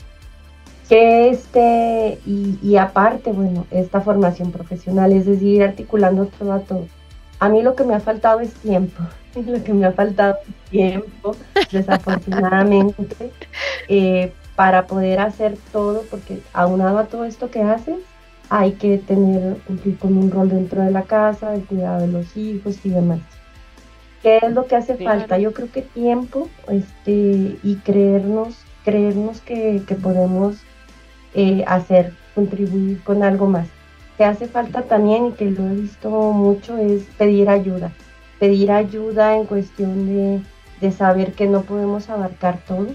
Que 0.90 1.30
este, 1.30 2.18
y, 2.26 2.76
aparte, 2.76 3.30
bueno, 3.30 3.64
esta 3.70 4.00
formación 4.00 4.50
profesional, 4.50 5.12
es 5.12 5.24
decir, 5.24 5.62
articulando 5.62 6.26
todo 6.26 6.58
todo. 6.60 6.86
A 7.38 7.48
mí 7.48 7.62
lo 7.62 7.76
que 7.76 7.84
me 7.84 7.94
ha 7.94 8.00
faltado 8.00 8.40
es 8.40 8.52
tiempo, 8.54 9.00
lo 9.46 9.62
que 9.62 9.72
me 9.72 9.86
ha 9.86 9.92
faltado 9.92 10.36
es 10.46 10.70
tiempo, 10.70 11.36
desafortunadamente, 11.72 13.30
eh, 13.88 14.32
para 14.56 14.88
poder 14.88 15.20
hacer 15.20 15.56
todo, 15.72 16.02
porque 16.10 16.42
aunado 16.52 16.98
a 16.98 17.06
todo 17.06 17.24
esto 17.24 17.52
que 17.52 17.62
haces, 17.62 18.00
hay 18.48 18.72
que 18.72 18.98
tener, 18.98 19.58
cumplir 19.58 19.96
con 19.96 20.18
un 20.18 20.28
rol 20.28 20.48
dentro 20.48 20.82
de 20.82 20.90
la 20.90 21.02
casa, 21.02 21.54
el 21.54 21.64
cuidado 21.64 22.00
de 22.00 22.08
los 22.08 22.36
hijos 22.36 22.84
y 22.84 22.90
demás. 22.90 23.20
¿Qué 24.22 24.40
es 24.42 24.52
lo 24.52 24.66
que 24.66 24.74
hace 24.74 24.96
falta? 24.96 25.38
Yo 25.38 25.54
creo 25.54 25.70
que 25.70 25.82
tiempo 25.82 26.48
este, 26.68 27.56
y 27.62 27.76
creernos, 27.84 28.56
creernos 28.84 29.40
que, 29.40 29.82
podemos 30.02 30.56
eh, 31.34 31.64
hacer, 31.66 32.14
contribuir 32.34 33.02
con 33.02 33.22
algo 33.22 33.46
más. 33.46 33.68
Que 34.16 34.24
hace 34.24 34.46
falta 34.46 34.82
también, 34.82 35.26
y 35.26 35.32
que 35.32 35.50
lo 35.50 35.66
he 35.66 35.74
visto 35.74 36.10
mucho, 36.10 36.76
es 36.76 37.04
pedir 37.18 37.48
ayuda. 37.48 37.92
Pedir 38.38 38.72
ayuda 38.72 39.36
en 39.36 39.46
cuestión 39.46 40.06
de, 40.06 40.42
de 40.80 40.92
saber 40.92 41.32
que 41.32 41.46
no 41.46 41.62
podemos 41.62 42.08
abarcar 42.10 42.58
todo, 42.66 42.88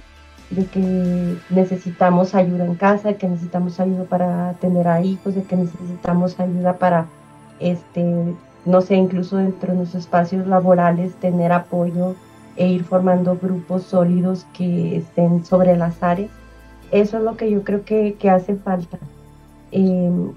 de 0.49 0.65
que 0.65 1.35
necesitamos 1.49 2.35
ayuda 2.35 2.65
en 2.65 2.75
casa, 2.75 3.09
de 3.09 3.15
que 3.15 3.27
necesitamos 3.27 3.79
ayuda 3.79 4.03
para 4.03 4.53
tener 4.53 4.87
a 4.87 5.01
hijos, 5.01 5.35
de 5.35 5.43
que 5.43 5.55
necesitamos 5.55 6.39
ayuda 6.39 6.77
para 6.77 7.07
este, 7.59 8.35
no 8.65 8.81
sé, 8.81 8.95
incluso 8.95 9.37
dentro 9.37 9.73
de 9.73 9.79
los 9.79 9.95
espacios 9.95 10.47
laborales, 10.47 11.15
tener 11.15 11.51
apoyo 11.51 12.15
e 12.55 12.67
ir 12.67 12.83
formando 12.83 13.37
grupos 13.37 13.83
sólidos 13.83 14.45
que 14.53 14.97
estén 14.97 15.45
sobre 15.45 15.75
las 15.75 16.01
áreas. 16.01 16.31
Eso 16.91 17.17
es 17.17 17.23
lo 17.23 17.37
que 17.37 17.49
yo 17.49 17.63
creo 17.63 17.83
que, 17.83 18.15
hace 18.29 18.55
falta. 18.55 18.99
Em, 19.71 20.33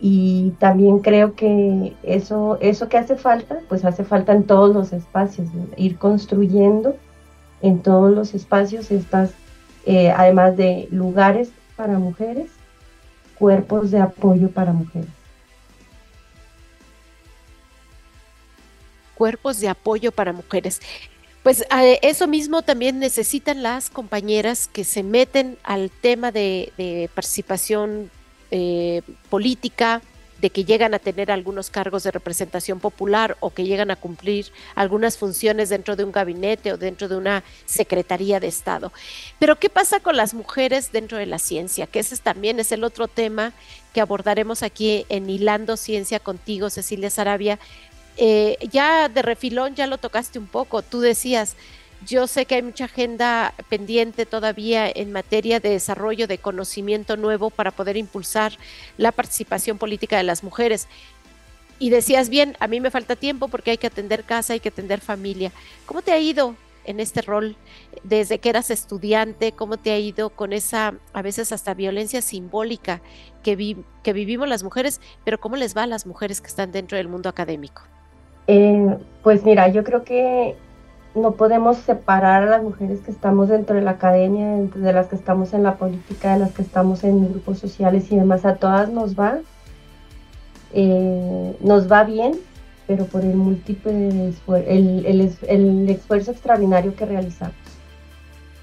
y 0.00 0.50
también 0.58 0.98
creo 0.98 1.34
que 1.34 1.94
eso, 2.02 2.58
eso 2.60 2.88
que 2.88 2.98
hace 2.98 3.16
falta, 3.16 3.58
pues 3.68 3.84
hace 3.84 4.04
falta 4.04 4.32
en 4.32 4.44
todos 4.44 4.74
los 4.74 4.92
espacios, 4.92 5.48
ir 5.76 5.96
construyendo 5.98 6.96
en 7.62 7.80
todos 7.80 8.14
los 8.14 8.34
espacios 8.34 8.90
estas, 8.90 9.32
eh, 9.86 10.10
además 10.10 10.56
de 10.56 10.88
lugares 10.90 11.50
para 11.76 11.98
mujeres, 11.98 12.50
cuerpos 13.38 13.90
de 13.90 14.00
apoyo 14.00 14.50
para 14.50 14.72
mujeres. 14.72 15.08
cuerpos 19.14 19.60
de 19.60 19.68
apoyo 19.68 20.12
para 20.12 20.32
mujeres. 20.32 20.80
Pues 21.44 21.62
eso 22.00 22.26
mismo 22.26 22.62
también 22.62 22.98
necesitan 22.98 23.62
las 23.62 23.90
compañeras 23.90 24.66
que 24.66 24.82
se 24.82 25.02
meten 25.02 25.58
al 25.62 25.90
tema 25.90 26.32
de, 26.32 27.10
participación 27.14 28.10
eh, 28.50 29.02
política, 29.28 30.00
de 30.40 30.48
que 30.48 30.64
llegan 30.64 30.94
a 30.94 30.98
tener 30.98 31.30
algunos 31.30 31.68
cargos 31.68 32.02
de 32.02 32.12
representación 32.12 32.80
popular 32.80 33.36
o 33.40 33.50
que 33.50 33.64
llegan 33.64 33.90
a 33.90 33.96
cumplir 33.96 34.46
algunas 34.74 35.18
funciones 35.18 35.68
dentro 35.68 35.96
de 35.96 36.04
un 36.04 36.12
gabinete 36.12 36.72
o 36.72 36.78
dentro 36.78 37.08
de 37.08 37.16
una 37.16 37.44
secretaría 37.66 38.40
de 38.40 38.46
Estado. 38.46 38.90
Pero 39.38 39.58
¿qué 39.58 39.68
pasa 39.68 40.00
con 40.00 40.16
las 40.16 40.32
mujeres 40.32 40.92
dentro 40.92 41.18
de 41.18 41.26
la 41.26 41.38
ciencia? 41.38 41.86
Que 41.86 41.98
ese 41.98 42.16
también 42.16 42.58
es 42.58 42.72
el 42.72 42.84
otro 42.84 43.06
tema 43.06 43.52
que 43.92 44.00
abordaremos 44.00 44.62
aquí 44.62 45.04
en 45.10 45.28
Hilando 45.28 45.76
Ciencia 45.76 46.20
contigo, 46.20 46.70
Cecilia 46.70 47.10
Sarabia, 47.10 47.58
eh, 48.16 48.56
ya 48.70 49.08
de 49.08 49.22
refilón 49.22 49.74
ya 49.74 49.86
lo 49.86 49.98
tocaste 49.98 50.38
un 50.38 50.46
poco, 50.46 50.82
tú 50.82 51.00
decías, 51.00 51.56
yo 52.06 52.26
sé 52.26 52.44
que 52.44 52.56
hay 52.56 52.62
mucha 52.62 52.84
agenda 52.84 53.54
pendiente 53.68 54.26
todavía 54.26 54.88
en 54.88 55.12
materia 55.12 55.60
de 55.60 55.70
desarrollo 55.70 56.26
de 56.26 56.38
conocimiento 56.38 57.16
nuevo 57.16 57.50
para 57.50 57.70
poder 57.70 57.96
impulsar 57.96 58.52
la 58.98 59.12
participación 59.12 59.78
política 59.78 60.16
de 60.16 60.22
las 60.22 60.42
mujeres. 60.42 60.86
Y 61.78 61.90
decías 61.90 62.28
bien, 62.28 62.56
a 62.60 62.66
mí 62.68 62.80
me 62.80 62.90
falta 62.90 63.16
tiempo 63.16 63.48
porque 63.48 63.72
hay 63.72 63.78
que 63.78 63.86
atender 63.86 64.24
casa, 64.24 64.52
hay 64.52 64.60
que 64.60 64.68
atender 64.68 65.00
familia. 65.00 65.50
¿Cómo 65.86 66.02
te 66.02 66.12
ha 66.12 66.18
ido 66.18 66.56
en 66.84 67.00
este 67.00 67.22
rol 67.22 67.56
desde 68.02 68.38
que 68.38 68.50
eras 68.50 68.70
estudiante? 68.70 69.52
¿Cómo 69.52 69.76
te 69.76 69.90
ha 69.90 69.98
ido 69.98 70.30
con 70.30 70.52
esa, 70.52 70.94
a 71.12 71.22
veces 71.22 71.52
hasta 71.52 71.74
violencia 71.74 72.22
simbólica 72.22 73.00
que, 73.42 73.76
que 74.02 74.12
vivimos 74.12 74.48
las 74.48 74.62
mujeres, 74.62 75.00
pero 75.24 75.40
cómo 75.40 75.56
les 75.56 75.76
va 75.76 75.84
a 75.84 75.86
las 75.86 76.06
mujeres 76.06 76.40
que 76.40 76.48
están 76.48 76.70
dentro 76.70 76.96
del 76.96 77.08
mundo 77.08 77.28
académico? 77.28 77.82
Eh, 78.46 78.96
pues 79.22 79.44
mira, 79.44 79.68
yo 79.68 79.84
creo 79.84 80.04
que 80.04 80.56
no 81.14 81.32
podemos 81.32 81.78
separar 81.78 82.42
a 82.42 82.46
las 82.46 82.62
mujeres 82.62 83.00
que 83.00 83.10
estamos 83.10 83.48
dentro 83.48 83.76
de 83.76 83.82
la 83.82 83.92
academia, 83.92 84.56
de 84.74 84.92
las 84.92 85.06
que 85.06 85.16
estamos 85.16 85.54
en 85.54 85.62
la 85.62 85.76
política, 85.76 86.34
de 86.34 86.40
las 86.40 86.52
que 86.52 86.62
estamos 86.62 87.04
en 87.04 87.30
grupos 87.30 87.58
sociales 87.58 88.10
y 88.10 88.16
demás. 88.16 88.44
A 88.44 88.56
todas 88.56 88.90
nos 88.90 89.18
va 89.18 89.38
eh, 90.72 91.56
nos 91.60 91.90
va 91.90 92.02
bien, 92.02 92.34
pero 92.88 93.06
por 93.06 93.22
el 93.22 93.36
múltiple 93.36 94.32
el, 94.66 95.30
el 95.48 95.88
esfuerzo 95.88 96.32
extraordinario 96.32 96.96
que 96.96 97.06
realizamos. 97.06 97.54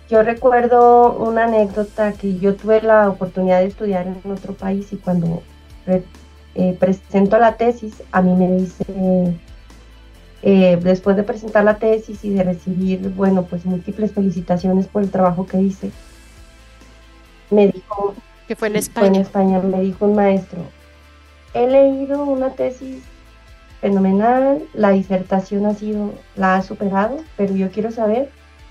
Yo 0.10 0.22
recuerdo 0.24 1.14
una 1.14 1.46
anécdota 1.46 2.12
que 2.12 2.38
yo 2.38 2.56
tuve 2.56 2.82
la 2.82 3.10
oportunidad 3.10 3.62
de 3.62 3.68
estudiar 3.68 4.08
en 4.08 4.30
otro 4.30 4.54
país 4.54 4.92
y 4.92 4.98
cuando 4.98 5.42
eh, 5.88 6.76
presento 6.78 7.38
la 7.38 7.56
tesis, 7.56 8.04
a 8.12 8.22
mí 8.22 8.36
me 8.36 8.58
dice, 8.58 8.84
eh, 10.44 10.80
después 10.82 11.16
de 11.16 11.24
presentar 11.24 11.64
la 11.64 11.78
tesis 11.78 12.24
y 12.24 12.32
de 12.32 12.44
recibir, 12.44 13.10
bueno, 13.10 13.44
pues 13.44 13.66
múltiples 13.66 14.12
felicitaciones 14.12 14.88
por 14.88 15.04
el 15.04 15.12
trabajo 15.12 15.46
que 15.46 15.62
hice, 15.62 15.92
me 17.50 17.68
dijo... 17.68 18.16
Que 18.48 18.56
fue 18.56 18.70
en 18.70 18.78
España. 18.78 19.08
Fue 19.08 19.16
en 19.16 19.22
España, 19.22 19.60
me 19.60 19.82
dijo 19.82 20.06
un 20.06 20.16
maestro, 20.16 20.62
he 21.54 21.68
leído 21.68 22.24
una 22.24 22.50
tesis 22.52 23.04
fenomenal, 23.82 24.64
la 24.74 24.92
disertación 24.92 25.66
ha 25.66 25.74
sido, 25.74 26.14
la 26.36 26.56
ha 26.56 26.62
superado, 26.62 27.18
pero 27.38 27.56
yo 27.56 27.72
quiero 27.72 27.92
saber 27.92 28.30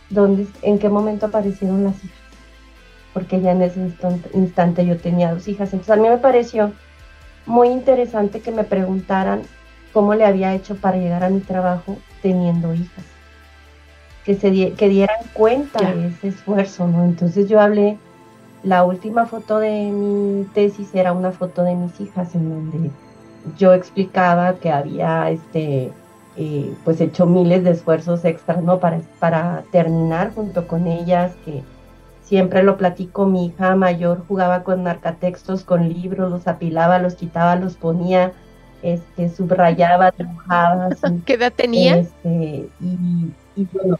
dónde, 0.08 0.46
en 0.62 0.78
qué 0.78 0.88
momento 0.88 1.26
aparecieron 1.26 1.84
las 1.84 1.96
hijas, 2.04 2.18
porque 3.12 3.40
ya 3.40 3.52
en 3.52 3.62
ese 3.62 3.80
instante 4.34 4.86
yo 4.86 4.96
tenía 4.98 5.32
dos 5.32 5.48
hijas. 5.48 5.72
Entonces 5.72 5.92
a 5.92 6.00
mí 6.00 6.08
me 6.08 6.18
pareció 6.18 6.72
muy 7.46 7.68
interesante 7.68 8.40
que 8.40 8.50
me 8.52 8.64
preguntaran 8.64 9.42
cómo 9.92 10.14
le 10.14 10.24
había 10.24 10.54
hecho 10.54 10.76
para 10.76 10.98
llegar 10.98 11.24
a 11.24 11.30
mi 11.30 11.40
trabajo 11.40 11.96
teniendo 12.22 12.74
hijas, 12.74 13.04
que 14.24 14.34
se 14.34 14.72
que 14.72 14.88
dieran 14.88 15.16
cuenta 15.32 15.92
de 15.92 16.08
ese 16.08 16.28
esfuerzo, 16.28 16.86
¿no? 16.86 17.04
Entonces 17.04 17.48
yo 17.48 17.60
hablé, 17.60 17.98
la 18.62 18.84
última 18.84 19.26
foto 19.26 19.58
de 19.58 19.90
mi 19.90 20.44
tesis 20.54 20.94
era 20.94 21.12
una 21.12 21.32
foto 21.32 21.64
de 21.64 21.74
mis 21.74 22.00
hijas 22.00 22.34
en 22.34 22.50
donde 22.50 22.90
yo 23.56 23.72
explicaba 23.72 24.54
que 24.54 24.70
había 24.70 25.30
este 25.30 25.92
eh, 26.36 26.74
pues 26.84 27.00
hecho 27.00 27.26
miles 27.26 27.64
de 27.64 27.72
esfuerzos 27.72 28.24
extras, 28.24 28.62
¿no? 28.62 28.78
Para, 28.78 29.00
para 29.18 29.64
terminar 29.72 30.32
junto 30.34 30.68
con 30.68 30.86
ellas, 30.86 31.34
que 31.44 31.62
siempre 32.22 32.62
lo 32.62 32.76
platico, 32.76 33.26
mi 33.26 33.46
hija 33.46 33.74
mayor 33.74 34.24
jugaba 34.28 34.62
con 34.62 34.82
marcatextos, 34.82 35.64
con 35.64 35.88
libros, 35.88 36.30
los 36.30 36.46
apilaba, 36.46 36.98
los 36.98 37.14
quitaba, 37.14 37.56
los 37.56 37.76
ponía, 37.76 38.32
este, 38.82 39.28
subrayaba, 39.28 40.12
dibujaba. 40.16 40.88
¿Qué 41.24 41.34
edad 41.34 41.52
tenía? 41.54 41.98
Este, 41.98 42.68
y, 42.80 43.66
bueno, 43.72 43.98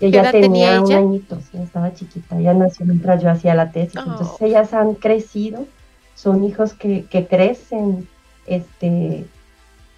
ella 0.00 0.30
tenía, 0.30 0.82
un 0.82 0.92
añito, 0.92 1.38
estaba 1.54 1.94
chiquita, 1.94 2.38
ella 2.38 2.54
nació 2.54 2.86
mientras 2.86 3.22
yo 3.22 3.30
hacía 3.30 3.54
la 3.54 3.70
tesis, 3.70 3.96
oh. 3.96 4.10
entonces 4.10 4.42
ellas 4.42 4.74
han 4.74 4.94
crecido, 4.94 5.66
son 6.14 6.44
hijos 6.44 6.74
que, 6.74 7.04
que 7.06 7.26
crecen, 7.26 8.06
este, 8.46 9.24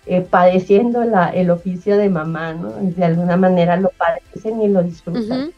eh, 0.06 0.20
padeciendo 0.20 1.02
la, 1.04 1.30
el 1.30 1.50
oficio 1.50 1.96
de 1.96 2.08
mamá, 2.08 2.52
¿no? 2.52 2.70
De 2.70 3.04
alguna 3.04 3.36
manera 3.36 3.76
lo 3.76 3.90
padecen 3.90 4.62
y 4.62 4.68
lo 4.68 4.84
disfrutan, 4.84 5.50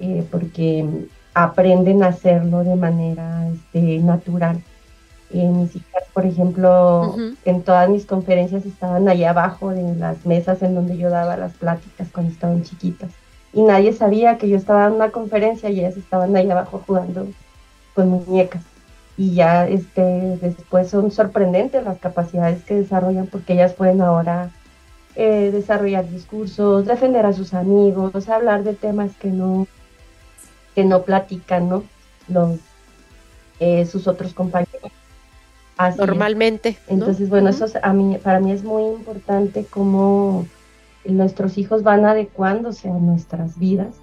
eh, 0.00 0.26
porque 0.28 0.84
aprenden 1.34 2.02
a 2.02 2.08
hacerlo 2.08 2.64
de 2.64 2.74
manera 2.74 3.48
este, 3.48 3.98
natural. 3.98 4.60
Eh, 5.32 5.48
mis 5.48 5.74
hijas, 5.74 6.04
por 6.12 6.26
ejemplo, 6.26 7.16
en 7.44 7.62
todas 7.62 7.88
mis 7.88 8.06
conferencias 8.06 8.66
estaban 8.66 9.08
allá 9.08 9.30
abajo 9.30 9.70
de 9.70 9.94
las 9.96 10.26
mesas 10.26 10.62
en 10.62 10.74
donde 10.74 10.98
yo 10.98 11.10
daba 11.10 11.36
las 11.36 11.52
pláticas 11.54 12.08
cuando 12.12 12.32
estaban 12.32 12.62
chiquitas. 12.62 13.10
Y 13.52 13.62
nadie 13.62 13.92
sabía 13.92 14.38
que 14.38 14.48
yo 14.48 14.56
estaba 14.56 14.86
en 14.86 14.94
una 14.94 15.10
conferencia 15.10 15.70
y 15.70 15.80
ellas 15.80 15.96
estaban 15.96 16.36
allá 16.36 16.52
abajo 16.52 16.82
jugando 16.86 17.26
con 17.94 18.08
muñecas 18.08 18.62
y 19.16 19.34
ya 19.34 19.68
este, 19.68 20.38
después 20.40 20.88
son 20.88 21.10
sorprendentes 21.10 21.84
las 21.84 21.98
capacidades 21.98 22.64
que 22.64 22.74
desarrollan 22.74 23.26
porque 23.26 23.52
ellas 23.52 23.74
pueden 23.74 24.00
ahora 24.00 24.50
eh, 25.14 25.50
desarrollar 25.52 26.08
discursos, 26.08 26.86
defender 26.86 27.26
a 27.26 27.32
sus 27.32 27.52
amigos, 27.52 28.28
hablar 28.28 28.64
de 28.64 28.74
temas 28.74 29.14
que 29.16 29.28
no, 29.28 29.66
que 30.74 30.84
no 30.84 31.02
platican, 31.02 31.68
¿no? 31.68 31.84
Los, 32.28 32.58
eh, 33.60 33.84
sus 33.84 34.08
otros 34.08 34.32
compañeros. 34.32 34.90
Normalmente. 35.96 36.76
Entonces, 36.88 37.28
bueno, 37.28 37.50
eso 37.50 37.66
a 37.82 37.92
mí, 37.92 38.18
para 38.22 38.40
mí 38.40 38.52
es 38.52 38.62
muy 38.62 38.84
importante 38.84 39.66
cómo 39.68 40.46
nuestros 41.04 41.58
hijos 41.58 41.82
van 41.82 42.04
adecuándose 42.04 42.88
a 42.88 42.92
nuestras 42.92 43.58
vidas. 43.58 43.94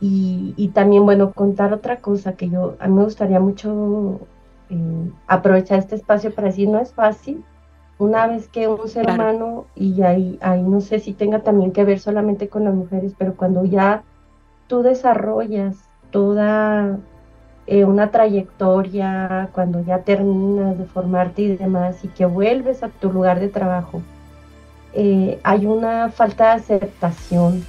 Y, 0.00 0.54
y 0.56 0.68
también, 0.68 1.04
bueno, 1.04 1.32
contar 1.32 1.72
otra 1.72 1.96
cosa 1.96 2.34
que 2.34 2.48
yo, 2.48 2.76
a 2.78 2.86
mí 2.86 2.94
me 2.94 3.04
gustaría 3.04 3.40
mucho 3.40 4.20
eh, 4.70 5.10
aprovechar 5.26 5.80
este 5.80 5.96
espacio 5.96 6.32
para 6.32 6.48
decir, 6.48 6.68
no 6.68 6.78
es 6.78 6.92
fácil. 6.92 7.42
Una 7.98 8.28
vez 8.28 8.46
que 8.46 8.68
un 8.68 8.88
ser 8.88 9.10
humano, 9.10 9.66
y 9.74 10.02
ahí, 10.02 10.38
ahí 10.40 10.62
no 10.62 10.80
sé 10.80 11.00
si 11.00 11.14
tenga 11.14 11.40
también 11.40 11.72
que 11.72 11.84
ver 11.84 11.98
solamente 11.98 12.48
con 12.48 12.62
las 12.62 12.74
mujeres, 12.74 13.12
pero 13.18 13.34
cuando 13.34 13.64
ya 13.64 14.04
tú 14.68 14.82
desarrollas 14.82 15.76
toda 16.12 16.98
eh, 17.68 17.84
una 17.84 18.10
trayectoria, 18.10 19.50
cuando 19.52 19.84
ya 19.84 19.98
terminas 19.98 20.78
de 20.78 20.86
formarte 20.86 21.42
y 21.42 21.56
demás, 21.56 22.04
y 22.04 22.08
que 22.08 22.24
vuelves 22.26 22.82
a 22.82 22.88
tu 22.88 23.12
lugar 23.12 23.40
de 23.40 23.48
trabajo, 23.48 24.02
eh, 24.94 25.38
hay 25.42 25.66
una 25.66 26.08
falta 26.10 26.46
de 26.46 26.62
aceptación, 26.62 27.64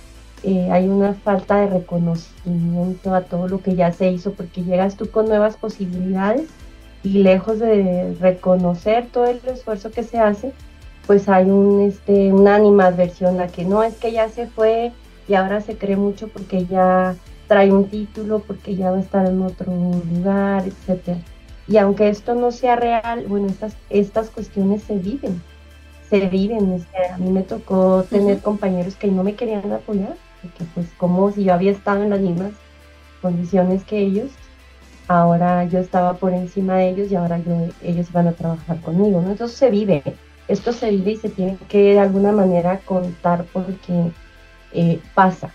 hay 0.71 0.87
una 0.87 1.13
falta 1.15 1.57
de 1.57 1.67
reconocimiento 1.67 3.13
a 3.13 3.21
todo 3.21 3.49
lo 3.49 3.61
que 3.61 3.75
ya 3.75 3.91
se 3.91 4.09
hizo, 4.09 4.31
porque 4.31 4.63
llegas 4.63 4.95
tú 4.95 5.11
con 5.11 5.27
nuevas 5.27 5.57
posibilidades 5.57 6.47
y 7.03 7.23
lejos 7.23 7.59
de 7.59 8.15
reconocer 8.21 9.07
todo 9.11 9.25
el 9.25 9.41
esfuerzo 9.47 9.91
que 9.91 10.03
se 10.03 10.17
hace, 10.17 10.53
pues 11.07 11.27
hay 11.27 11.49
un, 11.49 11.81
este, 11.81 12.31
una 12.31 12.55
animadversión 12.55 13.41
a 13.41 13.47
que 13.47 13.65
no 13.65 13.83
es 13.83 13.95
que 13.95 14.11
ya 14.11 14.29
se 14.29 14.47
fue 14.47 14.91
y 15.27 15.33
ahora 15.33 15.59
se 15.61 15.77
cree 15.77 15.95
mucho 15.95 16.27
porque 16.27 16.65
ya 16.65 17.15
trae 17.49 17.73
un 17.73 17.89
título, 17.89 18.39
porque 18.39 18.75
ya 18.75 18.91
va 18.91 18.97
a 18.97 19.01
estar 19.01 19.25
en 19.25 19.41
otro 19.41 19.73
lugar, 19.73 20.63
etc. 20.65 21.17
Y 21.67 21.77
aunque 21.77 22.07
esto 22.07 22.35
no 22.35 22.51
sea 22.51 22.75
real, 22.75 23.25
bueno, 23.27 23.47
estas, 23.47 23.75
estas 23.89 24.29
cuestiones 24.29 24.83
se 24.83 24.95
viven, 24.97 25.41
se 26.09 26.27
viven. 26.27 26.85
A 27.11 27.17
mí 27.17 27.31
me 27.31 27.41
tocó 27.41 28.03
tener 28.03 28.39
compañeros 28.39 28.95
que 28.95 29.07
no 29.07 29.23
me 29.23 29.33
querían 29.33 29.71
apoyar, 29.71 30.15
porque 30.41 30.63
pues 30.75 30.87
como 30.97 31.31
si 31.31 31.43
yo 31.43 31.53
había 31.53 31.71
estado 31.71 32.03
en 32.03 32.11
las 32.11 32.19
mismas 32.19 32.51
condiciones 33.19 33.83
que 33.83 33.97
ellos, 33.97 34.29
ahora 35.07 35.65
yo 35.65 35.79
estaba 35.79 36.13
por 36.13 36.33
encima 36.33 36.75
de 36.77 36.89
ellos 36.89 37.11
y 37.11 37.15
ahora 37.15 37.41
ellos 37.83 38.11
van 38.11 38.27
a 38.27 38.33
trabajar 38.33 38.79
conmigo, 38.81 39.21
¿no? 39.21 39.31
Entonces 39.31 39.57
se 39.57 39.71
vive, 39.71 40.03
esto 40.47 40.71
se 40.71 40.91
vive 40.91 41.13
y 41.13 41.17
se 41.17 41.29
tiene 41.29 41.57
que 41.67 41.93
de 41.93 41.99
alguna 41.99 42.31
manera 42.31 42.79
contar 42.85 43.45
porque 43.51 44.11
eh, 44.71 44.99
pasa, 45.15 45.51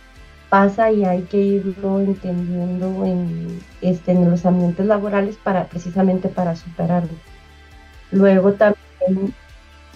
pasa 0.54 0.92
y 0.92 1.04
hay 1.04 1.22
que 1.22 1.36
irlo 1.36 1.98
entendiendo 1.98 3.04
en, 3.04 3.60
este, 3.80 4.12
en 4.12 4.30
los 4.30 4.46
ambientes 4.46 4.86
laborales 4.86 5.36
para 5.42 5.64
precisamente 5.64 6.28
para 6.28 6.54
superarlo. 6.54 7.10
Luego 8.12 8.52
también 8.52 9.34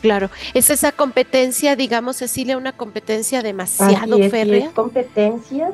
Claro, 0.03 0.31
es 0.55 0.71
esa 0.71 0.91
competencia, 0.91 1.77
digamos, 1.77 2.17
Cecilia, 2.17 2.57
una 2.57 2.73
competencia 2.73 3.41
demasiado 3.41 4.17
es, 4.17 4.33
férrea. 4.33 4.67
Es 4.67 4.73
competencia 4.73 5.71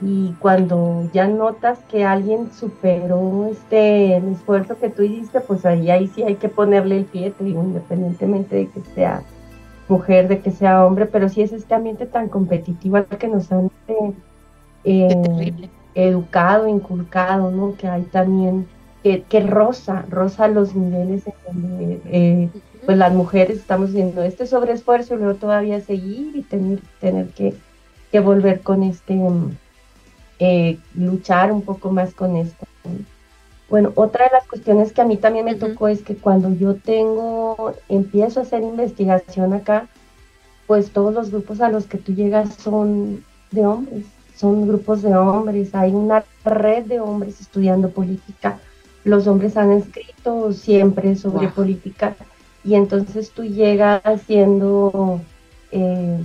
y 0.00 0.32
cuando 0.40 1.08
ya 1.12 1.28
notas 1.28 1.78
que 1.88 2.04
alguien 2.04 2.50
superó 2.52 3.48
este 3.52 4.16
el 4.16 4.32
esfuerzo 4.32 4.76
que 4.80 4.90
tú 4.90 5.04
hiciste, 5.04 5.42
pues 5.42 5.64
ahí, 5.64 5.90
ahí 5.90 6.10
sí 6.12 6.24
hay 6.24 6.34
que 6.34 6.48
ponerle 6.48 6.96
el 6.96 7.04
pie, 7.04 7.30
te 7.30 7.44
digo, 7.44 7.62
independientemente 7.62 8.56
de 8.56 8.68
que 8.68 8.80
sea 8.96 9.22
mujer, 9.88 10.28
de 10.28 10.40
que 10.40 10.50
sea 10.50 10.84
hombre, 10.84 11.06
pero 11.06 11.28
sí 11.28 11.42
es 11.42 11.52
este 11.52 11.74
ambiente 11.74 12.06
tan 12.06 12.28
competitivo 12.28 12.96
al 12.96 13.06
que 13.06 13.28
nos 13.28 13.50
han 13.52 13.70
eh, 14.84 15.52
educado, 15.94 16.68
inculcado, 16.68 17.50
¿no? 17.50 17.74
Que 17.76 17.88
hay 17.88 18.02
también, 18.02 18.66
que, 19.02 19.22
que 19.22 19.40
rosa, 19.40 20.04
rosa 20.10 20.48
los 20.48 20.74
niveles 20.74 21.24
en 21.26 21.34
donde 21.46 22.00
eh, 22.06 22.48
pues 22.84 22.98
las 22.98 23.12
mujeres 23.12 23.58
estamos 23.58 23.90
haciendo 23.90 24.22
este 24.22 24.46
sobreesfuerzo 24.46 25.14
y 25.14 25.18
luego 25.18 25.34
todavía 25.34 25.80
seguir 25.80 26.36
y 26.36 26.42
tener, 26.42 26.80
tener 27.00 27.28
que, 27.28 27.54
que 28.10 28.20
volver 28.20 28.60
con 28.60 28.82
este 28.82 29.18
eh, 30.38 30.78
luchar 30.94 31.52
un 31.52 31.62
poco 31.62 31.90
más 31.90 32.14
con 32.14 32.36
esto. 32.36 32.66
Bueno, 33.68 33.92
otra 33.94 34.26
de 34.26 34.32
las 34.32 34.46
cuestiones 34.46 34.92
que 34.92 35.00
a 35.00 35.06
mí 35.06 35.16
también 35.16 35.46
me 35.46 35.54
tocó 35.54 35.88
es 35.88 36.02
que 36.02 36.16
cuando 36.16 36.52
yo 36.54 36.74
tengo, 36.74 37.72
empiezo 37.88 38.40
a 38.40 38.42
hacer 38.42 38.62
investigación 38.62 39.52
acá, 39.54 39.88
pues 40.66 40.90
todos 40.90 41.12
los 41.14 41.30
grupos 41.30 41.60
a 41.60 41.70
los 41.70 41.86
que 41.86 41.98
tú 41.98 42.14
llegas 42.14 42.54
son 42.54 43.24
de 43.50 43.66
hombres, 43.66 44.04
son 44.36 44.66
grupos 44.68 45.02
de 45.02 45.14
hombres, 45.16 45.74
hay 45.74 45.92
una 45.92 46.24
red 46.44 46.84
de 46.84 47.00
hombres 47.00 47.40
estudiando 47.40 47.90
política, 47.90 48.58
los 49.04 49.26
hombres 49.26 49.56
han 49.56 49.72
escrito 49.72 50.52
siempre 50.52 51.16
sobre 51.16 51.48
política 51.48 52.16
y 52.64 52.74
entonces 52.74 53.30
tú 53.30 53.44
llegas 53.44 54.00
haciendo 54.04 55.20
eh, 55.70 56.18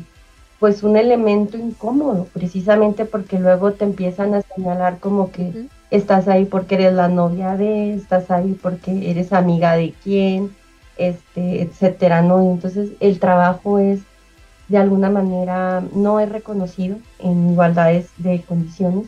pues 0.59 0.83
un 0.83 0.97
elemento 0.97 1.57
incómodo, 1.57 2.27
precisamente 2.33 3.05
porque 3.05 3.39
luego 3.39 3.71
te 3.71 3.85
empiezan 3.85 4.33
a 4.33 4.41
señalar 4.41 4.99
como 4.99 5.31
que 5.31 5.67
estás 5.89 6.27
ahí 6.27 6.45
porque 6.45 6.75
eres 6.75 6.93
la 6.93 7.07
novia 7.07 7.55
de, 7.55 7.93
estás 7.93 8.29
ahí 8.29 8.57
porque 8.61 9.09
eres 9.09 9.31
amiga 9.31 9.75
de 9.75 9.93
quién, 10.03 10.55
este, 10.97 11.61
etcétera, 11.61 12.21
¿no? 12.21 12.41
entonces 12.51 12.91
el 12.99 13.19
trabajo 13.19 13.79
es 13.79 14.01
de 14.67 14.77
alguna 14.77 15.09
manera 15.09 15.81
no 15.93 16.19
es 16.19 16.29
reconocido 16.29 16.97
en 17.19 17.51
igualdades 17.51 18.09
de 18.17 18.41
condiciones. 18.41 19.07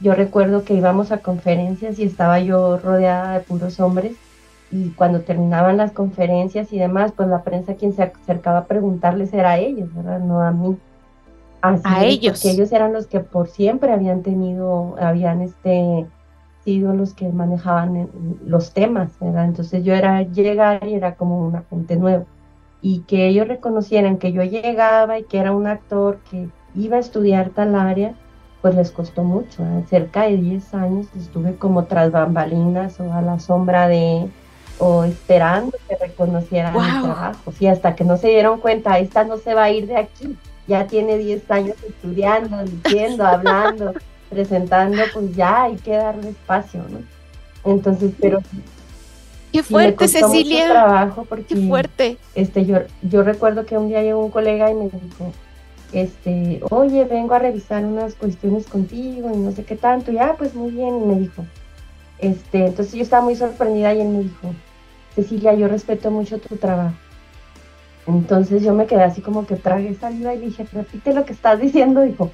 Yo 0.00 0.14
recuerdo 0.14 0.64
que 0.64 0.74
íbamos 0.74 1.12
a 1.12 1.18
conferencias 1.18 1.98
y 1.98 2.04
estaba 2.04 2.40
yo 2.40 2.78
rodeada 2.78 3.34
de 3.34 3.40
puros 3.40 3.78
hombres 3.78 4.14
y 4.72 4.88
cuando 4.90 5.20
terminaban 5.20 5.76
las 5.76 5.92
conferencias 5.92 6.72
y 6.72 6.78
demás, 6.78 7.12
pues 7.14 7.28
la 7.28 7.42
prensa 7.42 7.74
quien 7.74 7.94
se 7.94 8.02
acercaba 8.04 8.60
a 8.60 8.64
preguntarles 8.64 9.32
era 9.34 9.52
a 9.52 9.58
ellos, 9.58 9.94
¿verdad? 9.94 10.18
No 10.18 10.40
a 10.40 10.50
mí. 10.50 10.76
A 11.62 12.04
ellos. 12.04 12.40
Porque 12.40 12.54
ellos 12.54 12.72
eran 12.72 12.92
los 12.92 13.06
que 13.06 13.20
por 13.20 13.48
siempre 13.48 13.92
habían 13.92 14.22
tenido, 14.22 14.96
habían 15.00 15.40
este, 15.40 16.06
sido 16.64 16.92
los 16.94 17.14
que 17.14 17.28
manejaban 17.28 18.08
los 18.44 18.72
temas, 18.72 19.12
¿verdad? 19.20 19.46
Entonces 19.46 19.84
yo 19.84 19.94
era 19.94 20.22
llegar 20.22 20.86
y 20.86 20.94
era 20.94 21.14
como 21.14 21.46
una 21.46 21.62
gente 21.70 21.96
nueva. 21.96 22.24
Y 22.80 23.00
que 23.00 23.28
ellos 23.28 23.46
reconocieran 23.46 24.18
que 24.18 24.32
yo 24.32 24.42
llegaba 24.42 25.18
y 25.18 25.24
que 25.24 25.38
era 25.38 25.52
un 25.52 25.66
actor 25.66 26.18
que 26.30 26.48
iba 26.74 26.96
a 26.96 27.00
estudiar 27.00 27.50
tal 27.50 27.74
área, 27.76 28.14
pues 28.60 28.74
les 28.74 28.90
costó 28.90 29.22
mucho. 29.22 29.64
Cerca 29.88 30.22
de 30.22 30.36
10 30.36 30.74
años 30.74 31.06
estuve 31.16 31.56
como 31.56 31.84
tras 31.84 32.10
bambalinas 32.10 32.98
o 33.00 33.12
a 33.12 33.22
la 33.22 33.38
sombra 33.38 33.86
de, 33.86 34.28
o 34.78 35.04
esperando 35.04 35.76
que 35.88 35.96
reconocieran 35.96 36.74
mi 36.74 36.80
trabajo. 36.80 37.52
Y 37.60 37.66
hasta 37.66 37.94
que 37.94 38.04
no 38.04 38.16
se 38.16 38.28
dieron 38.28 38.58
cuenta, 38.60 38.98
esta 38.98 39.24
no 39.24 39.36
se 39.36 39.54
va 39.54 39.64
a 39.64 39.70
ir 39.70 39.86
de 39.86 39.96
aquí. 39.96 40.36
Ya 40.66 40.86
tiene 40.86 41.18
10 41.18 41.50
años 41.50 41.76
estudiando, 41.86 42.64
diciendo, 42.64 43.26
hablando, 43.26 43.94
presentando, 44.30 45.02
pues 45.12 45.34
ya 45.34 45.64
hay 45.64 45.76
que 45.76 45.92
darle 45.92 46.30
espacio, 46.30 46.84
¿no? 46.88 47.00
Entonces, 47.70 48.12
pero... 48.20 48.40
Qué 49.52 49.62
fuerte, 49.62 50.08
Cecilia. 50.08 50.70
trabajo 50.70 51.26
porque, 51.28 51.54
Qué 51.54 51.68
fuerte. 51.68 52.16
Este, 52.34 52.64
yo, 52.64 52.78
yo 53.02 53.22
recuerdo 53.22 53.66
que 53.66 53.76
un 53.76 53.88
día 53.88 54.02
llegó 54.02 54.24
un 54.24 54.30
colega 54.30 54.70
y 54.70 54.74
me 54.74 54.84
dijo, 54.84 55.32
este, 55.92 56.62
oye, 56.70 57.04
vengo 57.04 57.34
a 57.34 57.38
revisar 57.38 57.84
unas 57.84 58.14
cuestiones 58.14 58.66
contigo 58.66 59.30
y 59.32 59.36
no 59.36 59.52
sé 59.52 59.64
qué 59.64 59.76
tanto. 59.76 60.10
Y 60.10 60.18
ah, 60.18 60.36
pues 60.38 60.54
muy 60.54 60.70
bien, 60.70 61.02
y 61.02 61.04
me 61.04 61.20
dijo, 61.20 61.44
este, 62.18 62.66
entonces 62.66 62.94
yo 62.94 63.02
estaba 63.02 63.22
muy 63.22 63.36
sorprendida 63.36 63.92
y 63.92 64.00
él 64.00 64.08
me 64.08 64.20
dijo, 64.20 64.54
Cecilia, 65.14 65.52
yo 65.54 65.68
respeto 65.68 66.10
mucho 66.10 66.38
tu 66.38 66.56
trabajo. 66.56 66.96
Entonces 68.06 68.62
yo 68.62 68.74
me 68.74 68.86
quedé 68.86 69.04
así 69.04 69.20
como 69.20 69.46
que 69.46 69.56
tragué 69.56 69.94
saliva 69.94 70.34
y 70.34 70.40
dije, 70.40 70.66
repite 70.72 71.12
lo 71.12 71.24
que 71.24 71.32
estás 71.32 71.60
diciendo. 71.60 72.00
Dijo, 72.00 72.30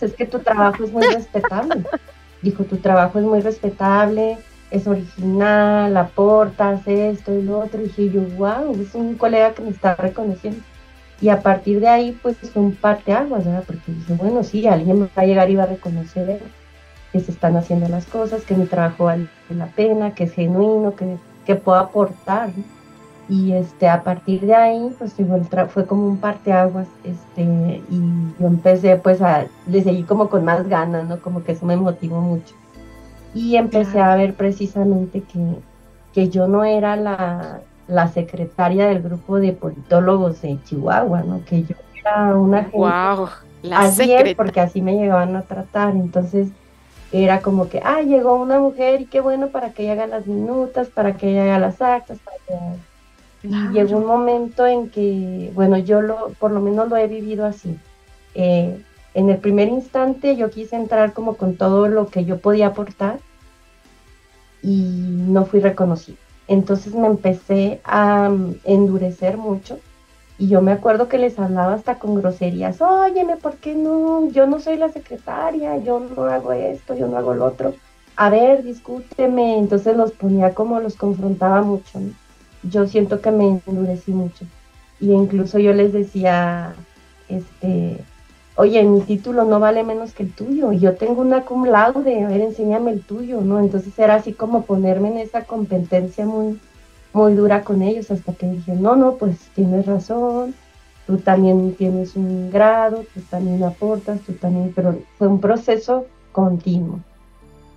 es 0.00 0.14
que 0.14 0.26
tu 0.26 0.40
trabajo 0.40 0.84
es 0.84 0.92
muy 0.92 1.06
respetable. 1.06 1.84
Dijo, 2.42 2.64
tu 2.64 2.76
trabajo 2.78 3.18
es 3.18 3.24
muy 3.24 3.40
respetable, 3.40 4.38
es 4.70 4.86
original, 4.86 5.96
aportas 5.96 6.86
esto 6.86 7.34
y 7.34 7.42
lo 7.42 7.60
otro. 7.60 7.80
Dije 7.80 8.10
yo, 8.10 8.22
wow, 8.36 8.74
es 8.80 8.94
un 8.94 9.14
colega 9.16 9.54
que 9.54 9.62
me 9.62 9.70
está 9.70 9.94
reconociendo. 9.94 10.60
Y 11.20 11.30
a 11.30 11.42
partir 11.42 11.80
de 11.80 11.88
ahí, 11.88 12.18
pues 12.22 12.36
es 12.42 12.54
un 12.54 12.74
parteaguas, 12.74 13.44
¿verdad? 13.44 13.64
Porque 13.66 13.92
dije, 13.92 14.14
bueno, 14.14 14.44
sí, 14.44 14.66
alguien 14.68 15.00
me 15.00 15.06
va 15.06 15.22
a 15.22 15.26
llegar 15.26 15.50
y 15.50 15.56
va 15.56 15.64
a 15.64 15.66
reconocer 15.66 16.40
que 17.12 17.20
se 17.20 17.32
están 17.32 17.56
haciendo 17.56 17.88
las 17.88 18.06
cosas, 18.06 18.44
que 18.44 18.54
mi 18.54 18.66
trabajo 18.66 19.04
vale 19.04 19.28
la 19.50 19.66
pena, 19.66 20.14
que 20.14 20.24
es 20.24 20.32
genuino, 20.32 20.94
que, 20.94 21.16
que 21.44 21.56
puedo 21.56 21.78
aportar. 21.78 22.50
¿no? 22.56 22.77
Y 23.28 23.52
este, 23.52 23.88
a 23.88 24.02
partir 24.02 24.40
de 24.40 24.54
ahí, 24.54 24.94
pues 24.98 25.14
fue 25.68 25.86
como 25.86 26.06
un 26.06 26.16
parteaguas, 26.16 26.86
este, 27.04 27.42
y 27.90 28.00
yo 28.40 28.46
empecé 28.46 28.96
pues 28.96 29.20
a, 29.20 29.46
le 29.66 29.82
seguí 29.82 30.02
como 30.04 30.30
con 30.30 30.44
más 30.44 30.66
ganas, 30.66 31.06
¿no? 31.06 31.20
Como 31.20 31.44
que 31.44 31.52
eso 31.52 31.66
me 31.66 31.76
motivó 31.76 32.20
mucho. 32.22 32.54
Y 33.34 33.56
empecé 33.56 34.00
a 34.00 34.16
ver 34.16 34.34
precisamente 34.34 35.20
que, 35.20 35.58
que 36.14 36.30
yo 36.30 36.48
no 36.48 36.64
era 36.64 36.96
la, 36.96 37.60
la 37.86 38.08
secretaria 38.08 38.86
del 38.86 39.02
grupo 39.02 39.38
de 39.38 39.52
politólogos 39.52 40.40
de 40.40 40.58
Chihuahua, 40.64 41.22
¿no? 41.22 41.44
Que 41.44 41.64
yo 41.64 41.74
era 42.00 42.34
una 42.34 42.62
gente... 42.62 42.78
¡Wow! 42.78 43.28
La 43.62 43.80
así 43.80 44.10
es, 44.12 44.34
porque 44.36 44.60
así 44.60 44.80
me 44.80 44.96
llegaban 44.96 45.36
a 45.36 45.42
tratar. 45.42 45.94
Entonces, 45.94 46.48
era 47.12 47.40
como 47.40 47.68
que, 47.68 47.80
ah, 47.84 48.00
llegó 48.02 48.36
una 48.36 48.58
mujer 48.58 49.02
y 49.02 49.06
qué 49.06 49.20
bueno 49.20 49.48
para 49.48 49.72
que 49.72 49.82
ella 49.82 49.92
haga 49.92 50.06
las 50.06 50.26
minutas, 50.26 50.88
para 50.88 51.16
que 51.16 51.30
ella 51.30 51.44
haga 51.44 51.58
las 51.58 51.82
actas, 51.82 52.18
para 52.18 52.36
que 52.46 52.54
y 53.48 53.72
llegó 53.72 53.96
un 53.96 54.06
momento 54.06 54.66
en 54.66 54.90
que, 54.90 55.50
bueno, 55.54 55.78
yo 55.78 56.02
lo, 56.02 56.30
por 56.38 56.50
lo 56.50 56.60
menos 56.60 56.88
lo 56.88 56.96
he 56.96 57.06
vivido 57.06 57.46
así. 57.46 57.78
Eh, 58.34 58.82
en 59.14 59.30
el 59.30 59.38
primer 59.38 59.68
instante 59.68 60.36
yo 60.36 60.50
quise 60.50 60.76
entrar 60.76 61.12
como 61.12 61.36
con 61.36 61.56
todo 61.56 61.88
lo 61.88 62.08
que 62.08 62.24
yo 62.24 62.38
podía 62.38 62.68
aportar 62.68 63.18
y 64.62 64.82
no 65.28 65.46
fui 65.46 65.60
reconocida. 65.60 66.18
Entonces 66.46 66.94
me 66.94 67.06
empecé 67.06 67.80
a 67.84 68.28
mm, 68.28 68.56
endurecer 68.64 69.36
mucho 69.38 69.78
y 70.38 70.48
yo 70.48 70.60
me 70.62 70.72
acuerdo 70.72 71.08
que 71.08 71.18
les 71.18 71.38
hablaba 71.38 71.74
hasta 71.74 71.98
con 71.98 72.14
groserías, 72.14 72.80
óyeme, 72.80 73.36
¿por 73.36 73.56
qué 73.56 73.74
no? 73.74 74.28
Yo 74.30 74.46
no 74.46 74.60
soy 74.60 74.76
la 74.76 74.88
secretaria, 74.90 75.78
yo 75.78 76.00
no 76.00 76.24
hago 76.24 76.52
esto, 76.52 76.94
yo 76.94 77.08
no 77.08 77.16
hago 77.16 77.34
lo 77.34 77.46
otro. 77.46 77.74
A 78.16 78.30
ver, 78.30 78.62
discúteme. 78.62 79.58
Entonces 79.58 79.96
los 79.96 80.12
ponía 80.12 80.54
como 80.54 80.80
los 80.80 80.96
confrontaba 80.96 81.62
mucho 81.62 82.00
yo 82.62 82.86
siento 82.86 83.20
que 83.20 83.30
me 83.30 83.60
endurecí 83.66 84.12
mucho. 84.12 84.44
Y 85.00 85.12
incluso 85.12 85.58
yo 85.58 85.72
les 85.72 85.92
decía, 85.92 86.74
este, 87.28 87.98
oye, 88.56 88.82
mi 88.82 89.00
título 89.02 89.44
no 89.44 89.60
vale 89.60 89.84
menos 89.84 90.12
que 90.12 90.24
el 90.24 90.32
tuyo, 90.32 90.72
y 90.72 90.80
yo 90.80 90.96
tengo 90.96 91.22
una 91.22 91.44
cum 91.44 91.66
laude, 91.66 92.24
a 92.24 92.28
ver, 92.28 92.40
enséñame 92.40 92.90
el 92.92 93.02
tuyo, 93.02 93.40
¿no? 93.40 93.60
Entonces 93.60 93.96
era 93.98 94.16
así 94.16 94.32
como 94.32 94.62
ponerme 94.62 95.08
en 95.08 95.18
esa 95.18 95.44
competencia 95.44 96.26
muy, 96.26 96.60
muy 97.12 97.34
dura 97.34 97.62
con 97.62 97.82
ellos, 97.82 98.10
hasta 98.10 98.32
que 98.32 98.50
dije, 98.50 98.74
no, 98.74 98.96
no, 98.96 99.14
pues 99.14 99.36
tienes 99.54 99.86
razón, 99.86 100.54
tú 101.06 101.18
también 101.18 101.74
tienes 101.74 102.16
un 102.16 102.50
grado, 102.50 103.04
tú 103.14 103.20
también 103.30 103.62
aportas, 103.62 104.20
tú 104.22 104.32
también, 104.32 104.72
pero 104.74 104.98
fue 105.16 105.28
un 105.28 105.40
proceso 105.40 106.06
continuo, 106.32 106.98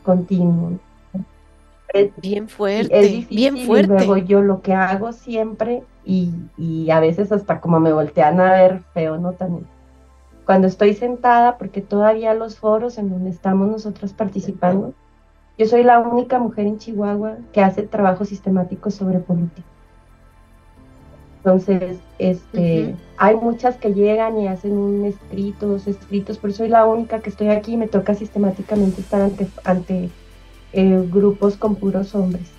continuo 0.04 0.80
bien 2.22 2.48
fuerte, 2.48 3.28
bien 3.30 3.58
fuerte. 3.58 3.94
Y 3.94 3.98
luego 3.98 4.18
yo 4.18 4.42
lo 4.42 4.62
que 4.62 4.74
hago 4.74 5.12
siempre, 5.14 5.84
y, 6.06 6.34
y, 6.58 6.90
a 6.92 7.00
veces 7.00 7.32
hasta 7.32 7.62
como 7.62 7.80
me 7.80 7.94
voltean 7.94 8.40
a 8.40 8.54
ver 8.54 8.82
feo, 8.94 9.18
¿no? 9.18 9.34
También. 9.34 9.66
Cuando 10.46 10.68
estoy 10.68 10.94
sentada, 10.94 11.58
porque 11.58 11.82
todavía 11.82 12.34
los 12.34 12.58
foros 12.58 12.98
en 12.98 13.10
donde 13.10 13.30
estamos 13.30 13.70
nosotros 13.70 14.14
participando, 14.14 14.94
yo 15.58 15.68
soy 15.68 15.84
la 15.84 16.00
única 16.00 16.40
mujer 16.40 16.66
en 16.66 16.80
Chihuahua 16.80 17.38
que 17.54 17.62
hace 17.62 17.84
trabajo 17.84 18.26
sistemático 18.26 18.90
sobre 18.90 19.20
política. 19.20 19.68
Entonces, 21.44 22.00
este, 22.20 22.96
hay 23.18 23.36
muchas 23.36 23.76
que 23.78 23.94
llegan 23.94 24.38
y 24.40 24.48
hacen 24.48 24.74
un 24.74 25.06
escrito, 25.06 25.68
dos 25.68 25.88
escritos, 25.88 26.38
pero 26.38 26.54
soy 26.54 26.70
la 26.70 26.86
única 26.86 27.20
que 27.20 27.32
estoy 27.32 27.48
aquí 27.48 27.74
y 27.74 27.78
me 27.78 27.88
toca 27.88 28.14
sistemáticamente 28.14 29.02
estar 29.02 29.22
ante, 29.22 29.48
ante 29.64 30.12
eh, 30.74 31.08
grupos 31.12 31.58
con 31.58 31.76
puros 31.76 32.16
hombres. 32.16 32.52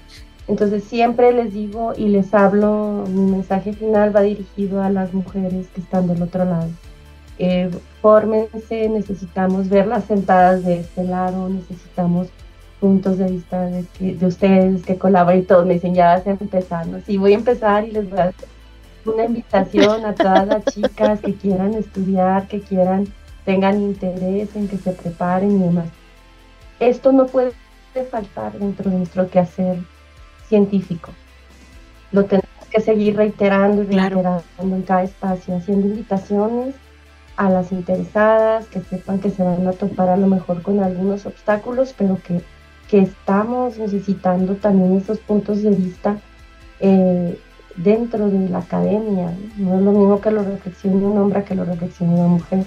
Entonces 0.48 0.85
siempre 0.85 1.33
les 1.33 1.55
digo 1.55 1.92
y 1.96 2.09
les 2.09 2.35
hablo, 2.35 3.05
mi 3.09 3.31
mensaje 3.31 3.72
final 3.72 4.14
va 4.14 4.22
dirigido 4.22 4.83
a 4.83 4.90
las 4.90 5.14
mujeres 5.14 5.68
que 5.75 5.81
están 5.81 6.09
del 6.09 6.22
otro 6.22 6.44
lado. 6.44 6.68
Eh, 7.38 7.70
fórmense, 8.01 8.88
necesitamos 8.88 9.68
verlas 9.68 10.05
sentadas 10.05 10.64
de 10.64 10.81
este 10.81 11.05
lado, 11.05 11.48
necesitamos 11.48 12.29
puntos 12.81 13.16
de 13.18 13.31
vista 13.31 13.66
de, 13.66 13.85
de 14.01 14.27
ustedes 14.27 14.83
que 14.85 14.98
colaboren 14.98 15.40
y 15.40 15.44
todos 15.44 15.64
me 15.64 15.75
dicen 15.75 15.94
ya 15.94 16.16
vas 16.16 16.27
a 16.27 16.31
empezar, 16.31 16.87
¿no? 16.88 17.01
Sí, 17.07 17.16
voy 17.16 17.33
a 17.33 17.37
empezar 17.37 17.85
y 17.87 17.92
les 17.92 18.11
voy 18.11 18.18
a 18.18 18.25
hacer 18.25 18.48
una 19.05 19.25
invitación 19.25 20.05
a 20.05 20.14
todas 20.14 20.46
las 20.46 20.64
chicas 20.66 21.20
que 21.20 21.35
quieran 21.35 21.75
estudiar, 21.75 22.48
que 22.48 22.61
quieran, 22.61 23.07
tengan 23.44 23.81
interés 23.81 24.55
en 24.55 24.68
que 24.68 24.77
se 24.79 24.92
preparen 24.92 25.61
y 25.61 25.64
demás. 25.64 25.88
Esto 26.81 27.12
no 27.12 27.27
puede 27.27 27.53
de 27.94 28.05
faltar 28.05 28.59
dentro 28.59 28.90
de 28.90 28.98
nuestro 28.98 29.28
quehacer 29.28 29.78
científico. 30.48 31.11
Lo 32.11 32.24
tenemos 32.24 32.48
que 32.70 32.81
seguir 32.81 33.16
reiterando 33.16 33.83
y 33.83 33.87
reiterando 33.87 34.42
en 34.61 34.83
cada 34.83 35.02
espacio, 35.02 35.57
haciendo 35.57 35.87
invitaciones 35.88 36.74
a 37.37 37.48
las 37.48 37.72
interesadas, 37.72 38.66
que 38.66 38.81
sepan 38.81 39.18
que 39.18 39.31
se 39.31 39.42
van 39.42 39.66
a 39.66 39.72
topar 39.72 40.09
a 40.11 40.16
lo 40.16 40.26
mejor 40.26 40.62
con 40.62 40.81
algunos 40.81 41.26
obstáculos, 41.26 41.94
pero 41.96 42.18
que, 42.22 42.42
que 42.88 43.00
estamos 43.00 43.78
necesitando 43.78 44.55
también 44.57 44.96
esos 44.96 45.18
puntos 45.18 45.62
de 45.62 45.70
vista 45.70 46.18
eh, 46.81 47.38
dentro 47.76 48.28
de 48.28 48.48
la 48.48 48.59
academia. 48.59 49.33
No 49.57 49.76
es 49.76 49.83
lo 49.83 49.92
mismo 49.92 50.20
que 50.20 50.31
lo 50.31 50.42
reflexione 50.42 50.96
un 50.96 51.18
hombre 51.18 51.44
que 51.44 51.55
lo 51.55 51.64
reflexione 51.64 52.14
una 52.14 52.28
mujer. 52.28 52.66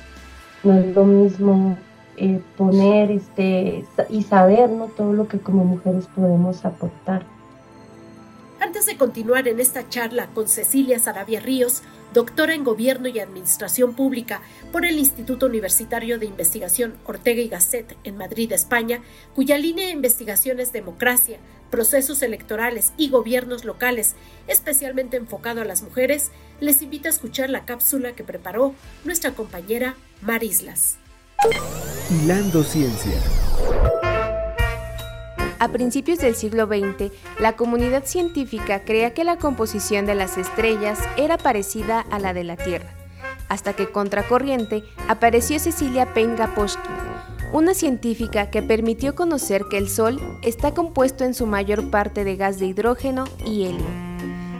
No 0.63 0.73
es 0.73 0.95
lo 0.95 1.05
mismo 1.05 1.77
eh, 2.17 2.41
poner 2.57 3.11
este, 3.11 3.85
y 4.09 4.23
saber 4.23 4.69
¿no? 4.69 4.87
todo 4.87 5.13
lo 5.13 5.27
que 5.27 5.39
como 5.39 5.63
mujeres 5.63 6.07
podemos 6.15 6.65
aportar. 6.65 7.25
Antes 8.59 8.85
de 8.85 8.97
continuar 8.97 9.47
en 9.47 9.59
esta 9.59 9.87
charla 9.89 10.27
con 10.33 10.47
Cecilia 10.47 10.97
Sarabia 10.97 11.39
Ríos, 11.39 11.83
doctora 12.13 12.55
en 12.55 12.63
Gobierno 12.63 13.07
y 13.09 13.19
Administración 13.19 13.93
Pública 13.93 14.41
por 14.71 14.85
el 14.85 14.97
Instituto 14.97 15.45
Universitario 15.45 16.17
de 16.17 16.25
Investigación 16.25 16.95
Ortega 17.05 17.41
y 17.41 17.49
Gasset 17.49 17.97
en 18.03 18.17
Madrid, 18.17 18.51
España, 18.53 19.01
cuya 19.35 19.57
línea 19.57 19.87
de 19.87 19.91
investigación 19.91 20.59
es 20.59 20.71
democracia, 20.71 21.37
procesos 21.69 22.21
electorales 22.21 22.93
y 22.97 23.09
gobiernos 23.09 23.65
locales, 23.65 24.15
especialmente 24.47 25.17
enfocado 25.17 25.61
a 25.61 25.65
las 25.65 25.83
mujeres, 25.83 26.31
les 26.59 26.81
invito 26.81 27.07
a 27.07 27.11
escuchar 27.11 27.49
la 27.49 27.65
cápsula 27.65 28.13
que 28.13 28.23
preparó 28.23 28.73
nuestra 29.03 29.31
compañera 29.31 29.95
Marislas. 30.21 30.97
Hilando 32.11 32.63
Ciencia. 32.63 33.19
A 35.57 35.67
principios 35.69 36.19
del 36.19 36.35
siglo 36.35 36.67
XX, 36.67 37.11
la 37.39 37.55
comunidad 37.55 38.05
científica 38.05 38.83
creía 38.85 39.15
que 39.15 39.23
la 39.23 39.37
composición 39.37 40.05
de 40.05 40.13
las 40.13 40.37
estrellas 40.37 40.99
era 41.17 41.39
parecida 41.39 42.01
a 42.11 42.19
la 42.19 42.35
de 42.35 42.43
la 42.43 42.57
Tierra, 42.57 42.93
hasta 43.49 43.73
que 43.73 43.91
contracorriente 43.91 44.83
apareció 45.07 45.57
Cecilia 45.57 46.13
Payne 46.13 46.35
Gaposchkin, 46.35 46.93
una 47.51 47.73
científica 47.73 48.51
que 48.51 48.61
permitió 48.61 49.15
conocer 49.15 49.63
que 49.67 49.79
el 49.79 49.89
Sol 49.89 50.21
está 50.43 50.75
compuesto 50.75 51.23
en 51.23 51.33
su 51.33 51.47
mayor 51.47 51.89
parte 51.89 52.23
de 52.23 52.35
gas 52.35 52.59
de 52.59 52.67
hidrógeno 52.67 53.23
y 53.47 53.65
helio. 53.65 54.04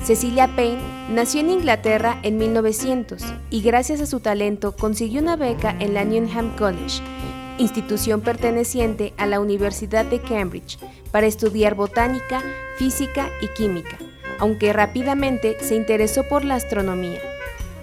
Cecilia 0.05 0.55
Payne 0.55 0.83
nació 1.09 1.39
en 1.39 1.49
Inglaterra 1.49 2.19
en 2.21 2.37
1900 2.37 3.23
y 3.49 3.61
gracias 3.61 4.01
a 4.01 4.05
su 4.05 4.19
talento 4.19 4.75
consiguió 4.75 5.19
una 5.19 5.35
beca 5.35 5.75
en 5.79 5.95
la 5.95 6.05
Newnham 6.05 6.55
College, 6.55 7.01
institución 7.57 8.21
perteneciente 8.21 9.15
a 9.17 9.25
la 9.25 9.39
Universidad 9.39 10.05
de 10.05 10.21
Cambridge, 10.21 10.77
para 11.09 11.25
estudiar 11.25 11.73
botánica, 11.73 12.43
física 12.77 13.29
y 13.41 13.47
química, 13.57 13.97
aunque 14.37 14.73
rápidamente 14.73 15.57
se 15.61 15.75
interesó 15.75 16.21
por 16.27 16.45
la 16.45 16.53
astronomía. 16.53 17.19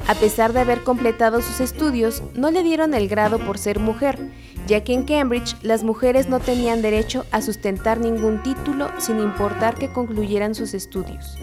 A 0.06 0.14
pesar 0.14 0.52
de 0.52 0.60
haber 0.60 0.84
completado 0.84 1.42
sus 1.42 1.58
estudios, 1.60 2.22
no 2.34 2.52
le 2.52 2.62
dieron 2.62 2.94
el 2.94 3.08
grado 3.08 3.40
por 3.40 3.58
ser 3.58 3.80
mujer, 3.80 4.30
ya 4.68 4.84
que 4.84 4.94
en 4.94 5.02
Cambridge 5.02 5.56
las 5.62 5.82
mujeres 5.82 6.28
no 6.28 6.38
tenían 6.38 6.82
derecho 6.82 7.26
a 7.32 7.42
sustentar 7.42 7.98
ningún 7.98 8.44
título 8.44 8.92
sin 8.98 9.18
importar 9.18 9.74
que 9.74 9.88
concluyeran 9.88 10.54
sus 10.54 10.72
estudios. 10.72 11.36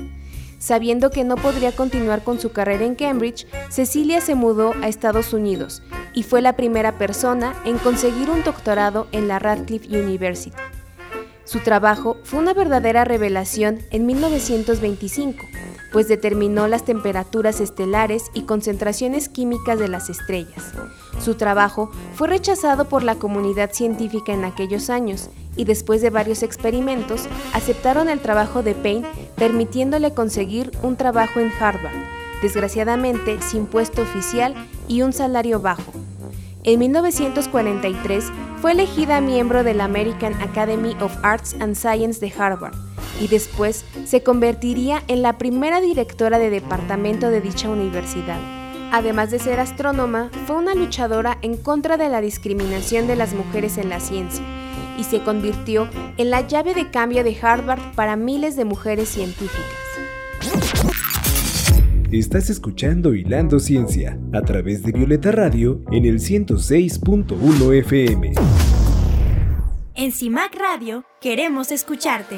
Sabiendo 0.59 1.09
que 1.09 1.23
no 1.23 1.37
podría 1.37 1.71
continuar 1.71 2.21
con 2.23 2.39
su 2.39 2.51
carrera 2.51 2.85
en 2.85 2.95
Cambridge, 2.95 3.47
Cecilia 3.69 4.19
se 4.19 4.35
mudó 4.35 4.73
a 4.81 4.89
Estados 4.89 5.33
Unidos 5.33 5.81
y 6.13 6.23
fue 6.23 6.41
la 6.41 6.57
primera 6.57 6.97
persona 6.97 7.55
en 7.65 7.77
conseguir 7.77 8.29
un 8.29 8.43
doctorado 8.43 9.07
en 9.13 9.29
la 9.29 9.39
Radcliffe 9.39 9.87
University. 9.87 10.55
Su 11.45 11.59
trabajo 11.59 12.17
fue 12.23 12.39
una 12.39 12.53
verdadera 12.53 13.05
revelación 13.05 13.79
en 13.89 14.05
1925, 14.05 15.47
pues 15.91 16.07
determinó 16.07 16.67
las 16.67 16.85
temperaturas 16.85 17.59
estelares 17.59 18.31
y 18.33 18.43
concentraciones 18.43 19.29
químicas 19.29 19.79
de 19.79 19.87
las 19.87 20.09
estrellas. 20.09 20.73
Su 21.19 21.35
trabajo 21.35 21.91
fue 22.13 22.27
rechazado 22.27 22.85
por 22.85 23.03
la 23.03 23.15
comunidad 23.15 23.71
científica 23.71 24.33
en 24.33 24.45
aquellos 24.45 24.89
años 24.89 25.29
y 25.55 25.65
después 25.65 26.01
de 26.01 26.09
varios 26.09 26.43
experimentos 26.43 27.27
aceptaron 27.53 28.09
el 28.09 28.19
trabajo 28.19 28.63
de 28.63 28.75
Payne 28.75 29.07
permitiéndole 29.35 30.13
conseguir 30.13 30.71
un 30.83 30.95
trabajo 30.95 31.39
en 31.39 31.51
Harvard, 31.59 31.95
desgraciadamente 32.41 33.41
sin 33.41 33.65
puesto 33.65 34.01
oficial 34.01 34.55
y 34.87 35.01
un 35.01 35.11
salario 35.11 35.59
bajo. 35.59 35.91
En 36.63 36.79
1943 36.79 38.25
fue 38.61 38.73
elegida 38.73 39.21
miembro 39.21 39.63
de 39.63 39.73
la 39.73 39.85
American 39.85 40.33
Academy 40.41 40.95
of 41.01 41.15
Arts 41.23 41.55
and 41.59 41.75
Science 41.75 42.19
de 42.19 42.33
Harvard 42.37 42.88
y 43.19 43.27
después 43.27 43.85
se 44.05 44.23
convertiría 44.23 45.03
en 45.07 45.21
la 45.21 45.37
primera 45.37 45.81
directora 45.81 46.39
de 46.39 46.49
departamento 46.49 47.29
de 47.29 47.41
dicha 47.41 47.69
universidad. 47.69 48.39
Además 48.91 49.29
de 49.29 49.39
ser 49.39 49.59
astrónoma, 49.59 50.31
fue 50.47 50.55
una 50.55 50.73
luchadora 50.73 51.37
en 51.41 51.57
contra 51.57 51.97
de 51.97 52.09
la 52.09 52.21
discriminación 52.21 53.05
de 53.07 53.15
las 53.15 53.33
mujeres 53.33 53.77
en 53.77 53.89
la 53.89 53.99
ciencia 53.99 54.43
y 54.97 55.03
se 55.03 55.21
convirtió 55.21 55.87
en 56.17 56.29
la 56.29 56.47
llave 56.47 56.73
de 56.73 56.89
cambio 56.89 57.23
de 57.23 57.37
Harvard 57.39 57.93
para 57.95 58.15
miles 58.15 58.55
de 58.55 58.65
mujeres 58.65 59.09
científicas. 59.09 59.63
Estás 62.11 62.49
escuchando 62.49 63.13
Hilando 63.13 63.59
Ciencia 63.59 64.19
a 64.33 64.41
través 64.41 64.81
de 64.81 64.91
Violeta 64.91 65.31
Radio 65.31 65.81
en 65.91 66.05
el 66.05 66.19
106.1 66.19 67.77
FM. 67.77 68.33
En 69.93 70.11
CIMAC 70.11 70.55
Radio 70.55 71.03
queremos 71.21 71.71
escucharte. 71.71 72.37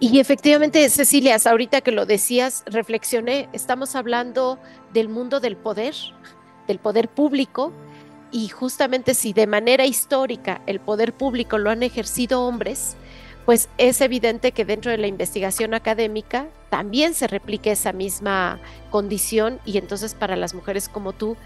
Y 0.00 0.18
efectivamente, 0.18 0.88
Cecilia, 0.90 1.36
ahorita 1.44 1.80
que 1.80 1.92
lo 1.92 2.04
decías, 2.04 2.64
reflexioné, 2.66 3.48
estamos 3.52 3.94
hablando 3.94 4.58
del 4.92 5.08
mundo 5.08 5.40
del 5.40 5.56
poder, 5.56 5.94
del 6.66 6.78
poder 6.78 7.08
público, 7.08 7.72
y 8.34 8.48
justamente 8.48 9.14
si 9.14 9.32
de 9.32 9.46
manera 9.46 9.86
histórica 9.86 10.60
el 10.66 10.80
poder 10.80 11.12
público 11.12 11.56
lo 11.56 11.70
han 11.70 11.84
ejercido 11.84 12.42
hombres, 12.42 12.96
pues 13.44 13.68
es 13.78 14.00
evidente 14.00 14.50
que 14.50 14.64
dentro 14.64 14.90
de 14.90 14.98
la 14.98 15.06
investigación 15.06 15.72
académica 15.72 16.48
también 16.68 17.14
se 17.14 17.28
replique 17.28 17.70
esa 17.70 17.92
misma 17.92 18.58
condición 18.90 19.60
y 19.64 19.78
entonces 19.78 20.14
para 20.14 20.34
las 20.34 20.52
mujeres 20.52 20.88
como 20.88 21.12
tú 21.12 21.36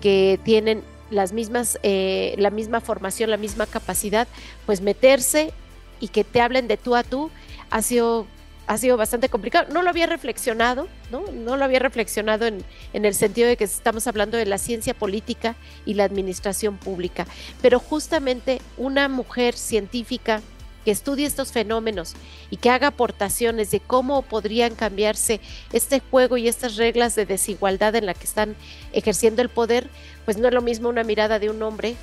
que 0.00 0.40
tienen 0.42 0.82
las 1.10 1.34
mismas, 1.34 1.78
eh, 1.82 2.34
la 2.38 2.48
misma 2.48 2.80
formación, 2.80 3.28
la 3.28 3.36
misma 3.36 3.66
capacidad, 3.66 4.26
pues 4.64 4.80
meterse 4.80 5.52
y 6.00 6.08
que 6.08 6.24
te 6.24 6.40
hablen 6.40 6.68
de 6.68 6.78
tú 6.78 6.96
a 6.96 7.02
tú 7.02 7.30
ha 7.70 7.82
sido, 7.82 8.26
ha 8.66 8.78
sido 8.78 8.96
bastante 8.96 9.28
complicado. 9.28 9.72
No 9.72 9.82
lo 9.82 9.90
había 9.90 10.06
reflexionado, 10.06 10.88
¿no? 11.10 11.24
No 11.32 11.56
lo 11.56 11.64
había 11.64 11.78
reflexionado 11.78 12.46
en, 12.46 12.64
en 12.92 13.04
el 13.04 13.14
sentido 13.14 13.48
de 13.48 13.56
que 13.56 13.64
estamos 13.64 14.06
hablando 14.06 14.36
de 14.36 14.46
la 14.46 14.58
ciencia 14.58 14.94
política 14.94 15.56
y 15.86 15.94
la 15.94 16.04
administración 16.04 16.76
pública, 16.76 17.26
pero 17.62 17.78
justamente 17.78 18.60
una 18.76 19.08
mujer 19.08 19.56
científica 19.56 20.42
que 20.84 20.90
estudie 20.90 21.26
estos 21.26 21.52
fenómenos 21.52 22.14
y 22.50 22.56
que 22.56 22.70
haga 22.70 22.88
aportaciones 22.88 23.70
de 23.70 23.80
cómo 23.80 24.22
podrían 24.22 24.74
cambiarse 24.74 25.40
este 25.72 26.00
juego 26.00 26.36
y 26.36 26.48
estas 26.48 26.76
reglas 26.76 27.14
de 27.14 27.26
desigualdad 27.26 27.94
en 27.96 28.06
la 28.06 28.14
que 28.14 28.24
están 28.24 28.56
ejerciendo 28.92 29.42
el 29.42 29.48
poder, 29.48 29.88
pues 30.24 30.38
no 30.38 30.48
es 30.48 30.54
lo 30.54 30.62
mismo 30.62 30.88
una 30.88 31.04
mirada 31.04 31.38
de 31.38 31.50
un 31.50 31.62
hombre 31.62 31.96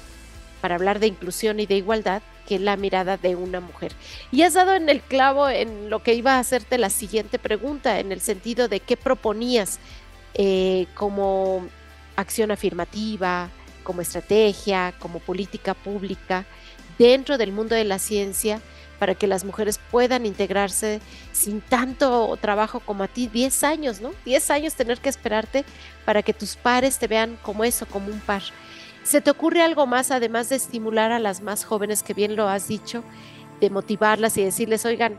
para 0.62 0.76
hablar 0.76 1.00
de 1.00 1.08
inclusión 1.08 1.60
y 1.60 1.66
de 1.66 1.76
igualdad 1.76 2.22
que 2.48 2.60
la 2.60 2.78
mirada 2.78 3.18
de 3.18 3.36
una 3.36 3.60
mujer. 3.60 3.92
Y 4.32 4.44
has 4.44 4.54
dado 4.54 4.74
en 4.76 4.90
el 4.90 5.02
clavo 5.02 5.50
en 5.50 5.90
lo 5.90 6.02
que 6.02 6.14
iba 6.14 6.36
a 6.36 6.40
hacerte 6.40 6.78
la 6.78 6.90
siguiente 6.90 7.40
pregunta, 7.40 8.00
en 8.00 8.12
el 8.12 8.22
sentido 8.22 8.68
de 8.68 8.80
qué 8.80 8.96
proponías 8.98 9.80
eh, 10.34 10.88
como 10.96 11.68
acción 12.16 12.52
afirmativa, 12.52 13.50
como 13.84 14.02
estrategia, 14.02 14.94
como 15.00 15.20
política 15.20 15.74
pública 15.74 16.46
dentro 16.98 17.38
del 17.38 17.52
mundo 17.52 17.76
de 17.76 17.84
la 17.84 18.00
ciencia 18.00 18.62
para 19.00 19.16
que 19.16 19.28
las 19.28 19.44
mujeres 19.44 19.80
puedan 19.92 20.26
integrarse 20.26 21.02
sin 21.32 21.62
tanto 21.62 22.38
trabajo 22.42 22.80
como 22.80 23.04
a 23.04 23.08
ti, 23.08 23.28
10 23.28 23.64
años, 23.64 24.02
¿no? 24.02 24.12
10 24.26 24.50
años 24.52 24.74
tener 24.74 25.00
que 25.00 25.10
esperarte 25.10 25.66
para 26.06 26.24
que 26.24 26.34
tus 26.34 26.56
pares 26.56 26.98
te 26.98 27.08
vean 27.08 27.38
como 27.44 27.64
eso, 27.64 27.86
como 27.86 28.08
un 28.08 28.20
par. 28.20 28.42
¿Se 29.08 29.22
te 29.22 29.32
ocurre 29.32 29.62
algo 29.62 29.88
más 29.88 30.12
además 30.12 30.50
de 30.50 30.58
estimular 30.58 31.14
a 31.14 31.20
las 31.20 31.40
más 31.40 31.64
jóvenes, 31.64 32.04
que 32.04 32.14
bien 32.14 32.36
lo 32.36 32.50
has 32.50 32.68
dicho, 32.68 33.06
de 33.62 33.70
motivarlas 33.70 34.36
y 34.36 34.44
decirles, 34.44 34.86
oigan, 34.86 35.14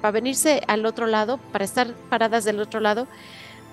para 0.00 0.12
venirse 0.12 0.62
al 0.68 0.86
otro 0.86 1.06
lado, 1.06 1.38
para 1.52 1.66
estar 1.66 1.88
paradas 2.08 2.44
del 2.44 2.60
otro 2.60 2.80
lado, 2.80 3.06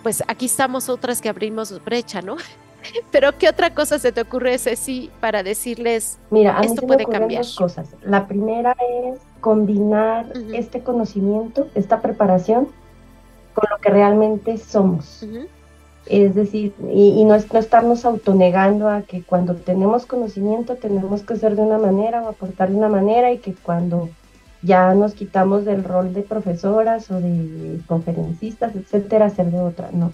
pues 0.04 0.21
aquí 0.28 0.47
estamos 0.47 0.89
otras 0.89 1.21
que 1.21 1.30
abrimos 1.30 1.82
brecha, 1.86 2.21
¿no? 2.21 2.36
Pero 3.12 3.38
¿qué 3.38 3.47
otra 3.47 3.73
cosa 3.73 3.99
se 3.99 4.12
te 4.12 4.19
ocurre, 4.19 4.58
Ceci, 4.58 5.10
para 5.21 5.43
decirles, 5.43 6.17
Mira, 6.30 6.60
esto 6.62 6.86
puede 6.86 7.06
cambiar? 7.06 7.43
Dos 7.43 7.56
cosas. 7.56 7.88
La 8.02 8.28
primera 8.28 8.76
es 9.06 9.19
combinar 9.39 10.26
este 10.52 10.84
conocimiento, 10.84 11.69
esta 11.73 12.02
preparación, 12.02 12.67
con 13.54 13.63
lo 13.71 13.78
que 13.78 13.89
realmente 13.91 14.58
somos. 14.58 15.26
Es 16.06 16.36
decir, 16.36 16.74
y, 16.92 17.24
no, 17.24 17.38
no, 17.38 17.60
estarnos 17.60 18.04
autonegando 18.04 18.89
a 18.89 19.04
que 19.04 19.24
cuando 19.24 19.56
tenemos 19.56 20.06
conocimiento 20.06 20.76
tenemos 20.76 21.24
que 21.24 21.38
ser 21.38 21.56
de 21.56 21.62
una 21.62 21.78
manera 21.78 22.22
o 22.22 22.28
aportar 22.28 22.70
de 22.70 22.76
una 22.76 22.89
manera 22.89 23.32
y 23.32 23.38
que 23.38 23.54
cuando 23.54 24.10
ya 24.62 24.94
nos 24.96 25.13
quitamos 25.13 25.66
del 25.66 25.84
rol 25.84 26.13
de 26.13 26.24
profesoras 26.24 27.10
o 27.10 27.20
de 27.22 27.80
conferencistas, 27.88 28.76
etcétera, 28.76 29.30
ser 29.30 29.52
de 29.52 29.60
otra. 29.60 29.89
No 29.92 30.12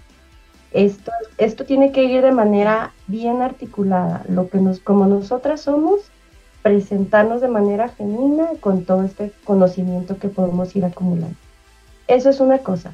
Esto, 0.72 1.12
esto 1.38 1.66
tiene 1.66 1.92
que 1.92 2.04
ir 2.04 2.22
de 2.22 2.32
manera 2.32 2.94
bien 3.08 3.42
articulada, 3.42 4.24
lo 4.30 4.50
que 4.50 4.60
nos, 4.60 4.80
como 4.80 5.08
nosotras 5.08 5.62
somos, 5.62 6.02
presentarnos 6.62 7.42
de 7.42 7.48
manera 7.48 7.90
genuina 7.90 8.50
con 8.60 8.86
todo 8.86 9.04
este 9.04 9.32
conocimiento 9.44 10.18
que 10.18 10.30
podemos 10.30 10.76
ir 10.76 10.86
acumulando. 10.86 11.36
Eso 12.10 12.32
es 12.32 12.40
una 12.40 12.58
cosa. 12.58 12.92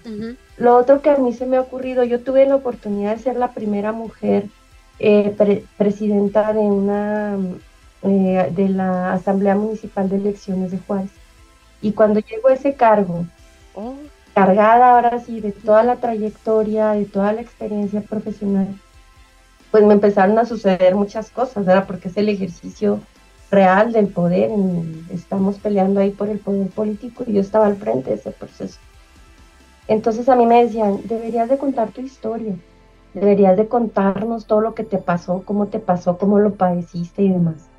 Lo 0.57 0.75
otro 0.75 1.01
que 1.01 1.09
a 1.09 1.15
mí 1.15 1.31
se 1.31 1.45
me 1.45 1.55
ha 1.55 1.61
ocurrido, 1.61 2.03
yo 2.03 2.19
tuve 2.19 2.45
la 2.45 2.57
oportunidad 2.57 3.15
de 3.15 3.23
ser 3.23 3.37
la 3.37 3.53
primera 3.53 3.93
mujer 3.93 4.47
eh, 4.99 5.63
presidenta 5.77 6.51
de 6.51 6.59
una 6.59 7.37
eh, 8.03 8.51
de 8.53 8.67
la 8.67 9.13
Asamblea 9.13 9.55
Municipal 9.55 10.09
de 10.09 10.17
Elecciones 10.17 10.71
de 10.71 10.79
Juárez. 10.79 11.11
Y 11.81 11.93
cuando 11.93 12.19
llegó 12.19 12.49
a 12.49 12.55
ese 12.55 12.73
cargo, 12.73 13.25
oh. 13.75 13.95
cargada 14.33 14.91
ahora 14.91 15.17
sí 15.19 15.39
de 15.39 15.53
toda 15.53 15.83
la 15.83 15.95
trayectoria, 15.95 16.89
de 16.89 17.05
toda 17.05 17.31
la 17.31 17.39
experiencia 17.39 18.01
profesional, 18.01 18.67
pues 19.71 19.85
me 19.85 19.93
empezaron 19.93 20.37
a 20.39 20.45
suceder 20.45 20.93
muchas 20.93 21.29
cosas, 21.29 21.65
¿verdad? 21.65 21.87
Porque 21.87 22.09
es 22.09 22.17
el 22.17 22.27
ejercicio 22.27 22.99
real 23.49 23.93
del 23.93 24.07
poder, 24.07 24.51
estamos 25.09 25.57
peleando 25.57 26.01
ahí 26.01 26.11
por 26.11 26.27
el 26.27 26.39
poder 26.39 26.67
político 26.67 27.23
y 27.25 27.31
yo 27.31 27.39
estaba 27.39 27.67
al 27.67 27.77
frente 27.77 28.09
de 28.09 28.17
ese 28.17 28.31
proceso. 28.31 28.77
Entonces 29.87 30.29
a 30.29 30.35
mí 30.35 30.45
me 30.45 30.63
decían, 30.63 30.99
deberías 31.03 31.49
de 31.49 31.57
contar 31.57 31.89
tu 31.89 32.01
historia, 32.01 32.55
deberías 33.13 33.55
de 33.55 33.67
contarnos 33.67 34.45
todo 34.45 34.61
lo 34.61 34.73
que 34.73 34.83
te 34.83 34.97
pasó, 34.97 35.43
cómo 35.45 35.67
te 35.67 35.79
pasó, 35.79 36.17
cómo 36.17 36.39
lo 36.39 36.55
padeciste 36.55 37.21
y 37.21 37.29
demás. 37.29 37.69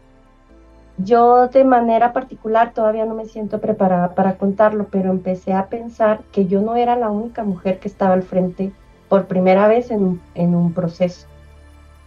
Yo 0.99 1.49
de 1.49 1.65
manera 1.65 2.13
particular 2.15 2.73
todavía 2.73 3.05
no 3.05 3.15
me 3.15 3.27
siento 3.27 3.61
preparada 3.61 4.15
para 4.15 4.39
contarlo, 4.39 4.87
pero 4.91 5.11
empecé 5.11 5.53
a 5.53 5.67
pensar 5.67 6.23
que 6.33 6.47
yo 6.47 6.63
no 6.63 6.75
era 6.77 6.97
la 6.97 7.11
única 7.11 7.45
mujer 7.45 7.79
que 7.81 7.89
estaba 7.89 8.15
al 8.15 8.23
frente 8.23 8.73
por 9.09 9.27
primera 9.27 9.69
vez 9.69 9.91
en 9.91 10.19
un, 10.35 10.73
proceso. 10.73 11.27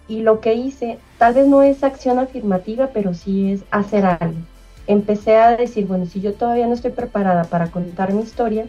Y 0.07 0.21
lo 0.21 0.39
que 0.39 0.55
hice, 0.55 0.97
tal 1.19 1.35
vez 1.35 1.47
no 1.47 1.61
es 1.61 1.83
acción 1.83 2.17
afirmativa, 2.17 2.89
pero 2.91 3.13
sí 3.13 3.51
es 3.51 3.63
hacer 3.69 4.05
algo. 4.05 4.39
Empecé 4.87 5.37
a 5.37 5.55
decir, 5.55 5.85
bueno, 5.85 6.07
si 6.07 6.19
yo 6.19 6.33
todavía 6.33 6.65
no 6.65 6.73
estoy 6.73 6.91
preparada 6.91 7.43
para 7.43 7.69
contar 7.69 8.11
mi 8.11 8.23
historia, 8.23 8.65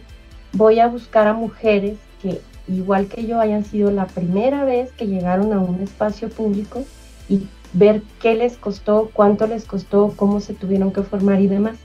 voy 0.53 0.79
a 0.79 0.87
buscar 0.87 1.27
a 1.27 1.33
mujeres 1.33 1.97
que, 2.21 2.41
igual 2.67 3.07
que 3.07 3.25
yo, 3.25 3.39
hayan 3.39 3.65
sido 3.65 3.91
la 3.91 4.07
primera 4.07 4.65
vez 4.65 4.91
que 4.91 5.07
llegaron 5.07 5.53
a 5.53 5.59
un 5.59 5.81
espacio 5.81 6.29
público 6.29 6.83
y 7.29 7.47
ver 7.73 8.03
qué 8.21 8.35
les 8.35 8.57
costó, 8.57 9.09
cuánto 9.13 9.47
les 9.47 9.65
costó, 9.65 10.13
cómo 10.15 10.39
se 10.39 10.53
tuvieron 10.53 10.91
que 10.91 11.03
formar 11.03 11.39
y 11.41 11.47
demás. 11.47 11.77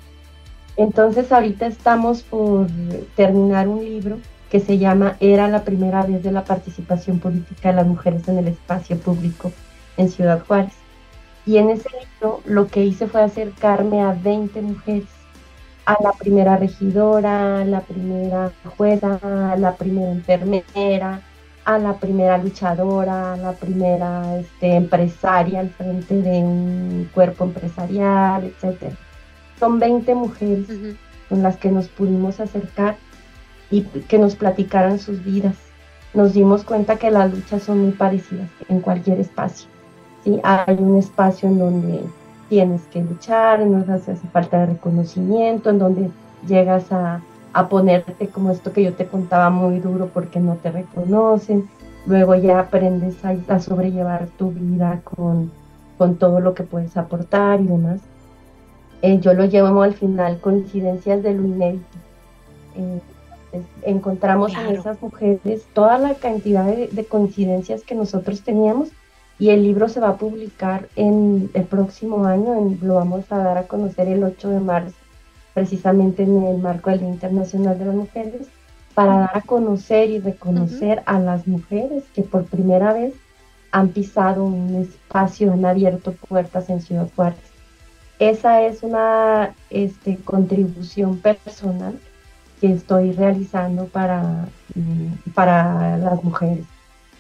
Entonces 0.77 1.33
ahorita 1.33 1.67
estamos 1.67 2.23
por 2.23 2.67
terminar 3.15 3.69
un 3.69 3.85
libro 3.85 4.19
que 4.51 4.61
se 4.61 4.79
llama 4.79 5.17
Era 5.21 5.49
la 5.49 5.65
primera 5.65 6.03
vez 6.03 6.23
de 6.23 6.33
la 6.33 6.45
participación 6.45 7.19
política 7.19 7.71
de 7.71 7.77
las 7.77 7.87
mujeres 7.87 8.29
en 8.29 8.39
el 8.39 8.49
espacio 8.49 8.99
público 8.99 9.53
en 9.97 10.11
Ciudad 10.11 10.45
Juárez. 10.47 10.75
Y 11.47 11.59
en 11.59 11.71
ese 11.71 11.89
libro 11.91 12.41
lo 12.45 12.67
que 12.67 12.85
hice 12.85 13.07
fue 13.07 13.23
acercarme 13.23 14.03
a 14.03 14.13
20 14.13 14.61
mujeres, 14.63 15.09
a 15.87 15.97
la 16.03 16.13
primera 16.13 16.57
regidora, 16.57 17.61
a 17.61 17.65
la 17.65 17.81
primera 17.81 18.51
jueza, 18.77 19.21
a 19.23 19.57
la 19.57 19.77
primera 19.77 20.11
enfermera, 20.11 21.23
a 21.65 21.79
la 21.79 21.95
primera 21.95 22.39
luchadora, 22.39 23.35
a 23.35 23.37
la 23.37 23.53
primera 23.53 24.39
este, 24.39 24.75
empresaria 24.75 25.61
al 25.61 25.71
frente 25.71 26.15
de 26.23 26.39
un 26.39 27.09
cuerpo 27.15 27.45
empresarial, 27.45 28.45
etc. 28.45 28.95
Son 29.59 29.79
20 29.79 30.15
mujeres 30.17 30.67
con 31.29 31.43
las 31.43 31.57
que 31.57 31.71
nos 31.71 31.89
pudimos 31.89 32.41
acercar 32.41 32.97
y 33.71 33.83
que 33.83 34.19
nos 34.19 34.35
platicaran 34.35 34.99
sus 34.99 35.25
vidas. 35.25 35.57
Nos 36.15 36.35
dimos 36.35 36.65
cuenta 36.65 36.97
que 36.97 37.11
las 37.11 37.33
luchas 37.33 37.63
son 37.63 37.79
muy 37.79 37.93
parecidas 37.93 38.51
en 38.69 38.81
cualquier 38.81 39.21
espacio. 39.21 39.69
¿sí? 40.25 40.41
Hay 40.43 40.77
un 40.79 40.99
espacio 40.99 41.49
en 41.49 41.59
donde 41.59 42.01
tienes 42.49 42.83
que 42.87 43.03
luchar, 43.03 43.61
en 43.61 43.73
donde 43.73 43.93
hace 43.93 44.15
falta 44.33 44.61
de 44.61 44.67
reconocimiento, 44.67 45.71
en 45.71 45.79
donde 45.79 46.11
llegas 46.47 46.91
a 46.93 47.21
a 47.57 47.71
ponerte 47.71 48.29
como 48.29 48.51
esto 48.51 48.71
que 48.71 48.85
yo 48.85 48.93
te 48.93 49.07
contaba 49.07 49.49
muy 49.49 49.81
duro 49.81 50.11
porque 50.13 50.41
no 50.41 50.57
te 50.57 50.71
reconocen. 50.71 51.71
Luego 52.05 52.35
ya 52.35 52.61
aprendes 52.61 53.17
a, 53.25 53.61
sobrellevar 53.61 54.27
tu 54.37 54.51
vida 54.51 55.01
con, 55.03 55.51
con, 55.97 56.17
todo 56.17 56.41
lo 56.41 56.53
que 56.53 56.65
puedes 56.65 56.99
aportar 56.99 57.63
y 57.63 57.67
demás. 57.67 58.03
Eh, 59.01 59.21
yo 59.21 59.33
lo 59.33 59.47
llevo 59.47 59.81
al 59.81 59.95
final 59.95 60.39
coincidencias 60.39 61.23
de 61.23 61.33
lo 61.33 61.47
inédito. 61.47 61.97
Eh, 62.77 63.01
encontramos 63.85 64.53
en 64.53 64.77
esas 64.77 65.01
mujeres 65.01 65.65
toda 65.73 65.97
la 65.97 66.13
cantidad 66.13 66.67
de, 66.67 66.89
de, 66.89 67.07
coincidencias 67.07 67.85
que 67.85 67.95
nosotros 67.95 68.43
teníamos 68.43 68.89
y 69.39 69.51
el 69.51 69.63
libro 69.63 69.89
se 69.89 70.01
va 70.01 70.11
a 70.11 70.17
publicar 70.17 70.89
en 70.97 71.51
el 71.55 71.65
próximo 71.65 72.25
año, 72.25 72.55
en, 72.55 72.79
lo 72.83 72.95
vamos 72.95 73.31
a 73.31 73.39
dar 73.39 73.59
a 73.59 73.67
conocer 73.67 74.09
el 74.09 74.25
8 74.25 74.49
de 74.49 74.61
marzo 74.61 74.97
precisamente 75.53 76.23
en 76.23 76.45
el 76.45 76.59
marco 76.59 76.91
del 76.91 77.01
Día 77.01 77.09
Internacional 77.09 77.79
de 77.79 77.87
las 77.87 77.95
Mujeres, 77.95 78.47
para 78.93 79.21
dar 79.21 79.31
a 79.39 79.41
conocer 79.41 80.11
y 80.11 80.21
reconocer 80.21 81.03
a 81.07 81.19
las 81.19 81.47
mujeres 81.47 82.05
que 82.15 82.23
por 82.23 82.45
primera 82.45 82.93
vez 82.93 83.15
han 83.71 83.89
pisado 83.89 84.45
un 84.45 84.75
espacio, 84.75 85.53
han 85.53 85.65
abierto 85.65 86.13
puertas 86.13 86.69
en 86.69 86.83
Ciudad 86.83 87.09
Juárez. 87.17 87.39
Esa 88.19 88.63
es 88.63 88.83
una 88.83 89.55
este, 89.71 90.17
contribución 90.17 91.19
personal 91.19 91.99
que 92.61 92.73
estoy 92.73 93.13
realizando 93.13 93.87
para, 93.87 94.49
mm, 94.75 95.31
para 95.35 95.97
las 95.99 96.23
mujeres. 96.23 96.65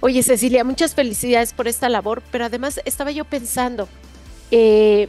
Oye, 0.00 0.22
Cecilia, 0.22 0.64
muchas 0.64 0.94
felicidades 0.94 1.52
por 1.52 1.68
esta 1.68 1.88
labor, 1.88 2.22
pero 2.30 2.44
además 2.44 2.80
estaba 2.84 3.10
yo 3.10 3.24
pensando, 3.24 3.88
eh, 4.50 5.08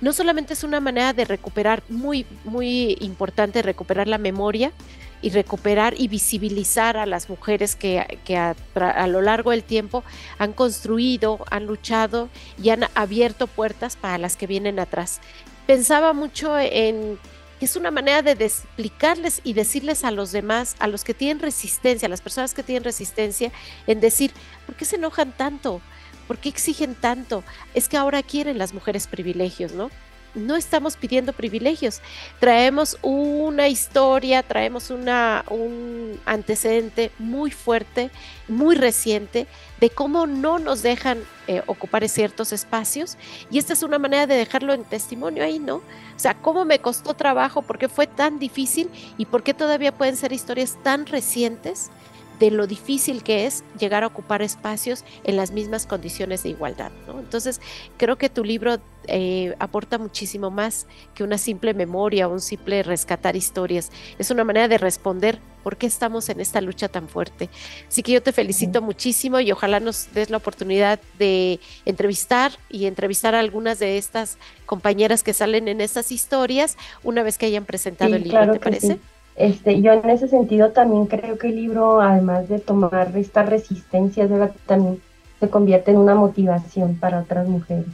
no 0.00 0.12
solamente 0.12 0.52
es 0.52 0.62
una 0.62 0.80
manera 0.80 1.12
de 1.12 1.24
recuperar, 1.24 1.82
muy, 1.88 2.24
muy 2.44 2.96
importante, 3.00 3.62
recuperar 3.62 4.06
la 4.06 4.18
memoria 4.18 4.72
y 5.20 5.30
recuperar 5.30 5.94
y 5.98 6.06
visibilizar 6.06 6.96
a 6.96 7.06
las 7.06 7.28
mujeres 7.28 7.74
que, 7.74 7.98
a, 8.36 9.06
lo 9.08 9.20
largo 9.20 9.50
del 9.50 9.64
tiempo 9.64 10.04
han 10.38 10.52
construido, 10.52 11.44
han 11.50 11.66
luchado 11.66 12.28
y 12.62 12.70
han 12.70 12.84
abierto 12.94 13.48
puertas 13.48 13.96
para 13.96 14.18
las 14.18 14.36
que 14.36 14.46
vienen 14.46 14.78
atrás. 14.78 15.20
Pensaba 15.66 16.12
mucho 16.12 16.56
en 16.56 17.18
que 17.58 17.64
es 17.64 17.76
una 17.76 17.90
manera 17.90 18.22
de 18.22 18.32
explicarles 18.44 19.40
y 19.44 19.52
decirles 19.52 20.04
a 20.04 20.10
los 20.10 20.32
demás, 20.32 20.76
a 20.78 20.86
los 20.86 21.04
que 21.04 21.14
tienen 21.14 21.40
resistencia, 21.40 22.06
a 22.06 22.08
las 22.08 22.20
personas 22.20 22.54
que 22.54 22.62
tienen 22.62 22.84
resistencia, 22.84 23.52
en 23.86 24.00
decir, 24.00 24.32
¿por 24.66 24.74
qué 24.76 24.84
se 24.84 24.96
enojan 24.96 25.36
tanto? 25.36 25.80
¿Por 26.26 26.38
qué 26.38 26.48
exigen 26.48 26.94
tanto? 26.94 27.42
Es 27.74 27.88
que 27.88 27.96
ahora 27.96 28.22
quieren 28.22 28.58
las 28.58 28.74
mujeres 28.74 29.06
privilegios, 29.06 29.72
¿no? 29.72 29.90
No 30.38 30.56
estamos 30.56 30.96
pidiendo 30.96 31.32
privilegios, 31.32 32.00
traemos 32.38 32.96
una 33.02 33.68
historia, 33.68 34.42
traemos 34.42 34.90
una, 34.90 35.44
un 35.50 36.20
antecedente 36.24 37.10
muy 37.18 37.50
fuerte, 37.50 38.10
muy 38.48 38.76
reciente, 38.76 39.46
de 39.80 39.90
cómo 39.90 40.26
no 40.26 40.58
nos 40.58 40.82
dejan 40.82 41.18
eh, 41.46 41.62
ocupar 41.66 42.08
ciertos 42.08 42.52
espacios 42.52 43.16
y 43.50 43.58
esta 43.58 43.72
es 43.72 43.82
una 43.82 43.98
manera 43.98 44.26
de 44.26 44.36
dejarlo 44.36 44.72
en 44.72 44.84
testimonio 44.84 45.44
ahí, 45.44 45.58
¿no? 45.58 45.76
O 45.76 46.18
sea, 46.18 46.34
cómo 46.34 46.64
me 46.64 46.80
costó 46.80 47.14
trabajo, 47.14 47.62
por 47.62 47.78
qué 47.78 47.88
fue 47.88 48.06
tan 48.06 48.38
difícil 48.38 48.90
y 49.16 49.26
por 49.26 49.42
qué 49.42 49.54
todavía 49.54 49.92
pueden 49.92 50.16
ser 50.16 50.32
historias 50.32 50.76
tan 50.82 51.06
recientes 51.06 51.90
de 52.38 52.50
lo 52.50 52.66
difícil 52.66 53.22
que 53.22 53.46
es 53.46 53.64
llegar 53.78 54.04
a 54.04 54.06
ocupar 54.06 54.42
espacios 54.42 55.04
en 55.24 55.36
las 55.36 55.50
mismas 55.50 55.86
condiciones 55.86 56.42
de 56.42 56.50
igualdad. 56.50 56.92
Entonces, 57.08 57.60
creo 57.96 58.16
que 58.16 58.28
tu 58.28 58.44
libro 58.44 58.78
eh, 59.06 59.54
aporta 59.58 59.98
muchísimo 59.98 60.50
más 60.50 60.86
que 61.14 61.24
una 61.24 61.38
simple 61.38 61.74
memoria 61.74 62.28
o 62.28 62.32
un 62.32 62.40
simple 62.40 62.82
rescatar 62.82 63.36
historias. 63.36 63.90
Es 64.18 64.30
una 64.30 64.44
manera 64.44 64.68
de 64.68 64.78
responder 64.78 65.40
por 65.62 65.76
qué 65.76 65.86
estamos 65.86 66.28
en 66.28 66.40
esta 66.40 66.60
lucha 66.60 66.88
tan 66.88 67.08
fuerte. 67.08 67.50
Así 67.88 68.02
que 68.02 68.12
yo 68.12 68.22
te 68.22 68.32
felicito 68.32 68.80
muchísimo 68.82 69.40
y 69.40 69.50
ojalá 69.52 69.80
nos 69.80 70.12
des 70.14 70.30
la 70.30 70.36
oportunidad 70.36 71.00
de 71.18 71.60
entrevistar 71.84 72.52
y 72.68 72.86
entrevistar 72.86 73.34
a 73.34 73.40
algunas 73.40 73.78
de 73.78 73.98
estas 73.98 74.38
compañeras 74.66 75.22
que 75.22 75.32
salen 75.32 75.68
en 75.68 75.80
estas 75.80 76.12
historias 76.12 76.76
una 77.02 77.22
vez 77.22 77.38
que 77.38 77.46
hayan 77.46 77.64
presentado 77.64 78.14
el 78.14 78.24
libro, 78.24 78.52
¿te 78.52 78.60
parece? 78.60 78.98
Este, 79.38 79.80
yo 79.80 79.92
en 79.92 80.10
ese 80.10 80.26
sentido 80.26 80.72
también 80.72 81.06
creo 81.06 81.38
que 81.38 81.50
el 81.50 81.54
libro, 81.54 82.00
además 82.00 82.48
de 82.48 82.58
tomar 82.58 83.16
esta 83.16 83.44
resistencia, 83.44 84.28
también 84.66 85.00
se 85.38 85.48
convierte 85.48 85.92
en 85.92 85.98
una 85.98 86.16
motivación 86.16 86.96
para 86.96 87.20
otras 87.20 87.46
mujeres. 87.46 87.86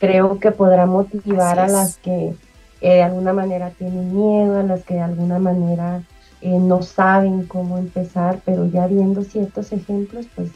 Creo 0.00 0.40
que 0.40 0.50
podrá 0.50 0.86
motivar 0.86 1.60
a 1.60 1.68
las 1.68 1.98
que 1.98 2.34
eh, 2.80 2.94
de 2.94 3.02
alguna 3.02 3.32
manera 3.32 3.70
tienen 3.70 4.12
miedo, 4.16 4.58
a 4.58 4.64
las 4.64 4.82
que 4.82 4.94
de 4.94 5.02
alguna 5.02 5.38
manera 5.38 6.02
eh, 6.40 6.58
no 6.58 6.82
saben 6.82 7.46
cómo 7.46 7.78
empezar, 7.78 8.40
pero 8.44 8.66
ya 8.66 8.88
viendo 8.88 9.22
ciertos 9.22 9.70
ejemplos, 9.70 10.26
pues 10.34 10.50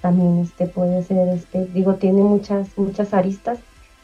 también 0.00 0.38
este 0.38 0.66
puede 0.66 1.02
ser, 1.02 1.30
este, 1.30 1.66
digo, 1.66 1.94
tiene 1.94 2.22
muchas, 2.22 2.68
muchas 2.78 3.12
aristas. 3.12 3.58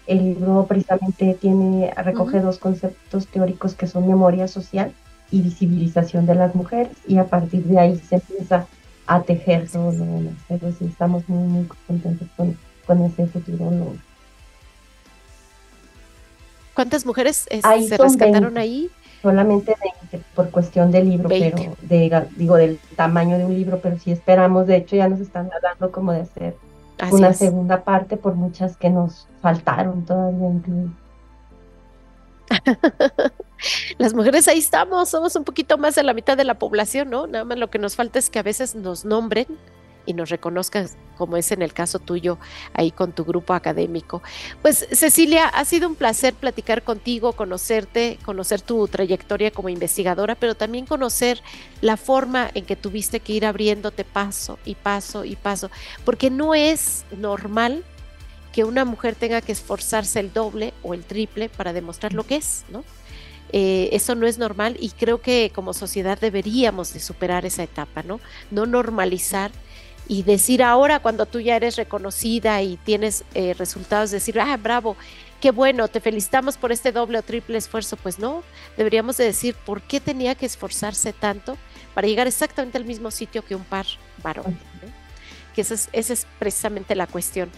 El 0.09 0.19
libro 0.25 0.67
precisamente 0.67 1.35
tiene, 1.41 1.95
recoge 1.97 2.41
dos 2.41 2.59
conceptos 2.59 3.29
teóricos 3.29 3.77
que 3.77 3.87
son 3.87 4.09
memoria 4.09 4.49
social 4.49 4.93
y 5.31 5.43
visibilización 5.43 6.27
de 6.27 6.35
las 6.35 6.55
mujeres 6.55 6.97
y 7.07 7.19
a 7.19 7.25
partir 7.25 7.65
de 7.65 7.79
ahí 7.79 7.99
se 8.09 8.17
empieza 8.17 8.67
a 9.07 9.23
tejer 9.23 9.69
todo 9.71 9.93
lo 9.93 10.05
demás. 10.05 10.35
Pero 10.49 10.73
sí 10.73 10.87
estamos 10.87 11.29
muy, 11.29 11.47
muy 11.49 11.69
contentos 11.87 12.29
con, 12.37 12.57
con 12.87 13.03
ese 13.05 13.27
futuro. 13.27 13.95
¿Cuántas 16.75 17.07
mujeres 17.07 17.49
se 17.49 17.97
rescataron 17.97 18.59
ahí? 18.59 18.91
Solamente 19.23 19.75
20 20.13 20.27
por 20.35 20.51
cuestión 20.51 20.93
del 20.93 21.09
libro, 21.09 21.29
pero 21.29 21.57
de, 21.81 22.27
digo 22.37 22.57
del 22.57 22.79
tamaño 22.95 23.39
de 23.39 23.47
un 23.47 23.55
libro, 23.55 23.81
pero 23.83 23.99
sí 23.99 24.13
esperamos, 24.13 24.67
de 24.67 24.77
hecho 24.77 24.95
ya 24.95 25.09
nos 25.09 25.21
están 25.21 25.51
hablando 25.53 25.91
como 25.91 26.13
de 26.13 26.21
hacer 26.21 26.55
una 27.11 27.33
segunda 27.33 27.83
parte 27.83 28.17
por 28.17 28.35
muchas 28.35 28.77
que 28.77 28.91
nos 28.91 29.27
faltaron 29.41 30.05
todavía 30.05 30.49
incluir. 30.49 30.91
Las 33.99 34.15
mujeres 34.15 34.49
ahí 34.49 34.59
estamos, 34.59 35.09
somos 35.09 35.37
un 35.37 35.45
poquito 35.45 35.79
más 35.79 35.95
de 35.95 36.03
la 36.03 36.15
mitad 36.15 36.37
de 36.37 36.45
la 36.45 36.59
población, 36.59 37.11
¿no? 37.11 37.27
Nada 37.27 37.45
más 37.45 37.59
lo 37.59 37.71
que 37.71 37.79
nos 37.79 37.97
falta 37.97 38.19
es 38.19 38.31
que 38.31 38.39
a 38.39 38.43
veces 38.43 38.75
nos 38.75 39.05
nombren 39.05 39.47
y 40.07 40.15
nos 40.15 40.31
reconozcan, 40.31 40.89
como 41.17 41.37
es 41.37 41.51
en 41.51 41.63
el 41.63 41.73
caso 41.73 41.99
tuyo 41.99 42.39
ahí 42.73 42.93
con 42.93 43.13
tu 43.13 43.25
grupo 43.25 43.53
académico. 43.53 44.23
Pues 44.63 44.87
Cecilia, 44.93 45.49
ha 45.49 45.65
sido 45.65 45.89
un 45.89 45.97
placer 45.97 46.33
platicar 46.35 46.83
contigo, 46.83 47.33
conocerte, 47.33 48.19
conocer 48.25 48.63
tu 48.63 48.87
trayectoria 48.89 49.51
como 49.51 49.69
investigadora, 49.69 50.37
pero 50.37 50.55
también 50.55 50.87
conocer 50.87 51.43
la 51.81 51.97
forma 51.97 52.51
en 52.55 52.65
que 52.65 52.77
tuviste 52.77 53.21
que 53.21 53.33
ir 53.33 53.45
abriéndote 53.45 54.05
paso 54.05 54.59
y 54.65 54.77
paso 54.77 55.25
y 55.25 55.37
paso, 55.37 55.71
porque 56.05 56.31
no 56.31 56.55
es 56.55 57.05
normal 57.17 57.85
que 58.53 58.65
una 58.65 58.87
mujer 58.87 59.17
tenga 59.17 59.43
que 59.43 59.53
esforzarse 59.53 60.19
el 60.21 60.33
doble 60.33 60.73
o 60.83 60.95
el 60.95 61.05
triple 61.05 61.51
para 61.51 61.75
demostrar 61.75 62.15
lo 62.15 62.25
que 62.25 62.37
es, 62.37 62.65
¿no? 62.71 62.85
Eh, 63.53 63.91
eso 63.93 64.15
no 64.15 64.27
es 64.27 64.39
normal 64.39 64.77
y 64.81 64.91
creo 64.91 65.21
que 65.21 65.53
como 65.55 65.73
sociedad 65.73 66.19
deberíamos 66.19 66.93
de 66.93 67.01
superar 67.01 67.47
esa 67.47 67.63
etapa, 67.63 68.03
¿no? 68.03 68.21
No 68.51 68.67
normalizar 68.67 69.53
y 70.09 70.23
decir 70.23 70.63
ahora 70.63 71.01
cuando 71.01 71.27
tú 71.27 71.41
ya 71.41 71.57
eres 71.57 71.77
reconocida 71.77 72.63
y 72.63 72.77
tienes 72.77 73.25
eh, 73.35 73.55
resultados, 73.55 74.11
decir, 74.11 74.41
ah, 74.41 74.57
bravo, 74.57 74.97
qué 75.41 75.51
bueno, 75.51 75.89
te 75.89 76.01
felicitamos 76.01 76.57
por 76.57 76.73
este 76.73 76.93
doble 76.93 77.19
o 77.19 77.23
triple 77.23 77.59
esfuerzo. 77.59 77.97
Pues 77.97 78.19
no, 78.19 78.43
deberíamos 78.77 79.17
de 79.17 79.25
decir 79.25 79.55
por 79.55 79.83
qué 79.83 80.01
tenía 80.01 80.35
que 80.35 80.47
esforzarse 80.47 81.13
tanto 81.13 81.57
para 81.95 82.07
llegar 82.07 82.27
exactamente 82.27 82.79
al 82.79 82.85
mismo 82.85 83.11
sitio 83.11 83.45
que 83.45 83.55
un 83.55 83.65
par 83.65 83.87
varón. 84.23 84.59
Que 85.55 85.63
esa 85.63 85.75
es 85.93 86.27
precisamente 86.39 86.95
la 86.95 87.07
cuestión 87.07 87.51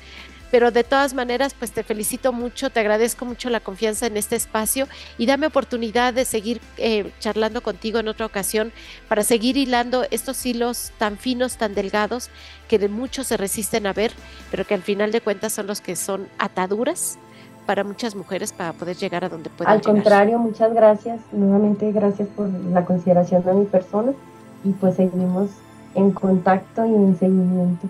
pero 0.51 0.71
de 0.71 0.85
todas 0.85 1.15
maneras, 1.15 1.55
pues 1.59 1.73
te 1.73 1.83
felicito 1.83 2.33
mucho, 2.33 2.71
te 2.71 2.81
agradezco 2.81 3.25
mucho 3.25 3.51
la 3.51 3.61
confianza 3.61 4.07
en 4.07 4.17
este 4.17 4.37
espacio 4.37 4.87
y 5.19 5.27
dame 5.27 5.47
oportunidad 5.47 6.15
de 6.15 6.25
seguir 6.25 6.61
eh, 6.77 7.11
charlando 7.21 7.63
contigo 7.63 7.99
en 7.99 8.09
otra 8.09 8.27
ocasión 8.27 8.73
para 9.09 9.23
seguir 9.23 9.57
hilando 9.57 10.07
estos 10.11 10.45
hilos 10.47 10.93
tan 10.99 11.19
finos, 11.19 11.57
tan 11.57 11.75
delgados, 11.75 12.31
que 12.69 12.79
de 12.79 12.89
muchos 12.89 13.27
se 13.27 13.37
resisten 13.37 13.87
a 13.87 13.93
ver, 13.93 14.13
pero 14.51 14.67
que 14.67 14.75
al 14.75 14.83
final 14.83 15.13
de 15.13 15.21
cuentas 15.21 15.53
son 15.53 15.67
los 15.67 15.81
que 15.81 15.97
son 15.97 16.29
ataduras 16.39 17.19
para 17.67 17.85
muchas 17.85 18.15
mujeres 18.15 18.53
para 18.53 18.73
poder 18.73 18.97
llegar 18.97 19.25
a 19.25 19.29
donde 19.29 19.51
pueden 19.51 19.71
Al 19.71 19.83
contrario, 19.83 20.39
muchas 20.39 20.73
gracias. 20.73 21.21
Nuevamente, 21.33 21.93
gracias 21.93 22.27
por 22.29 22.49
la 22.49 22.87
consideración 22.87 23.45
de 23.45 23.53
mi 23.53 23.65
persona 23.67 24.13
y 24.65 24.71
pues 24.71 24.97
seguimos 24.97 25.51
en 25.95 26.13
contacto 26.13 26.87
y 26.87 26.95
en 26.95 27.19
seguimiento. 27.19 27.89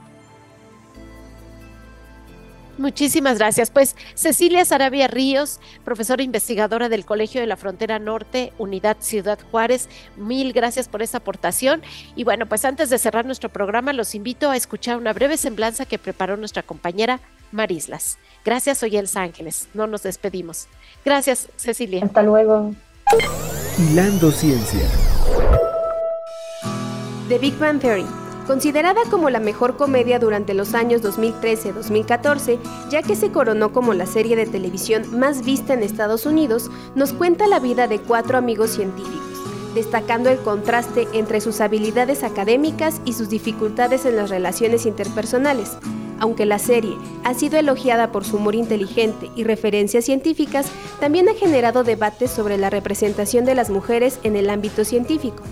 Muchísimas 2.78 3.38
gracias. 3.38 3.70
Pues 3.70 3.96
Cecilia 4.14 4.64
Sarabia 4.64 5.08
Ríos, 5.08 5.60
profesora 5.84 6.22
investigadora 6.22 6.88
del 6.88 7.04
Colegio 7.04 7.40
de 7.40 7.46
la 7.46 7.56
Frontera 7.56 7.98
Norte, 7.98 8.52
Unidad 8.56 8.96
Ciudad 9.00 9.38
Juárez, 9.50 9.88
mil 10.16 10.52
gracias 10.52 10.88
por 10.88 11.02
esa 11.02 11.18
aportación. 11.18 11.82
Y 12.14 12.24
bueno, 12.24 12.46
pues 12.46 12.64
antes 12.64 12.88
de 12.88 12.98
cerrar 12.98 13.26
nuestro 13.26 13.48
programa, 13.48 13.92
los 13.92 14.14
invito 14.14 14.50
a 14.50 14.56
escuchar 14.56 14.96
una 14.96 15.12
breve 15.12 15.36
semblanza 15.36 15.86
que 15.86 15.98
preparó 15.98 16.36
nuestra 16.36 16.62
compañera 16.62 17.20
Marislas. 17.50 18.18
Gracias, 18.44 18.78
soy 18.78 18.96
Elsa 18.96 19.22
Ángeles. 19.22 19.68
No 19.74 19.86
nos 19.86 20.04
despedimos. 20.04 20.68
Gracias, 21.04 21.48
Cecilia. 21.56 22.04
Hasta 22.04 22.22
luego. 22.22 22.74
Hilando 23.78 24.30
Ciencia. 24.30 24.86
The 27.28 27.38
Big 27.38 27.58
Bang 27.58 27.80
Theory 27.80 28.06
considerada 28.48 29.02
como 29.10 29.28
la 29.28 29.40
mejor 29.40 29.76
comedia 29.76 30.18
durante 30.18 30.54
los 30.54 30.72
años 30.72 31.02
2013-2014, 31.02 32.58
ya 32.88 33.02
que 33.02 33.14
se 33.14 33.30
coronó 33.30 33.74
como 33.74 33.92
la 33.92 34.06
serie 34.06 34.36
de 34.36 34.46
televisión 34.46 35.18
más 35.18 35.44
vista 35.44 35.74
en 35.74 35.82
Estados 35.82 36.24
Unidos, 36.24 36.70
nos 36.94 37.12
cuenta 37.12 37.46
la 37.46 37.60
vida 37.60 37.86
de 37.88 37.98
cuatro 37.98 38.38
amigos 38.38 38.70
científicos, 38.70 39.20
destacando 39.74 40.30
el 40.30 40.38
contraste 40.38 41.06
entre 41.12 41.42
sus 41.42 41.60
habilidades 41.60 42.24
académicas 42.24 43.02
y 43.04 43.12
sus 43.12 43.28
dificultades 43.28 44.06
en 44.06 44.16
las 44.16 44.30
relaciones 44.30 44.86
interpersonales. 44.86 45.76
Aunque 46.18 46.46
la 46.46 46.58
serie 46.58 46.96
ha 47.24 47.34
sido 47.34 47.58
elogiada 47.58 48.10
por 48.12 48.24
su 48.24 48.38
humor 48.38 48.54
inteligente 48.54 49.30
y 49.36 49.44
referencias 49.44 50.06
científicas, 50.06 50.66
también 51.00 51.28
ha 51.28 51.34
generado 51.34 51.84
debates 51.84 52.30
sobre 52.30 52.56
la 52.56 52.70
representación 52.70 53.44
de 53.44 53.54
las 53.54 53.68
mujeres 53.68 54.18
en 54.22 54.36
el 54.36 54.48
ámbito 54.48 54.86
científico 54.86 55.42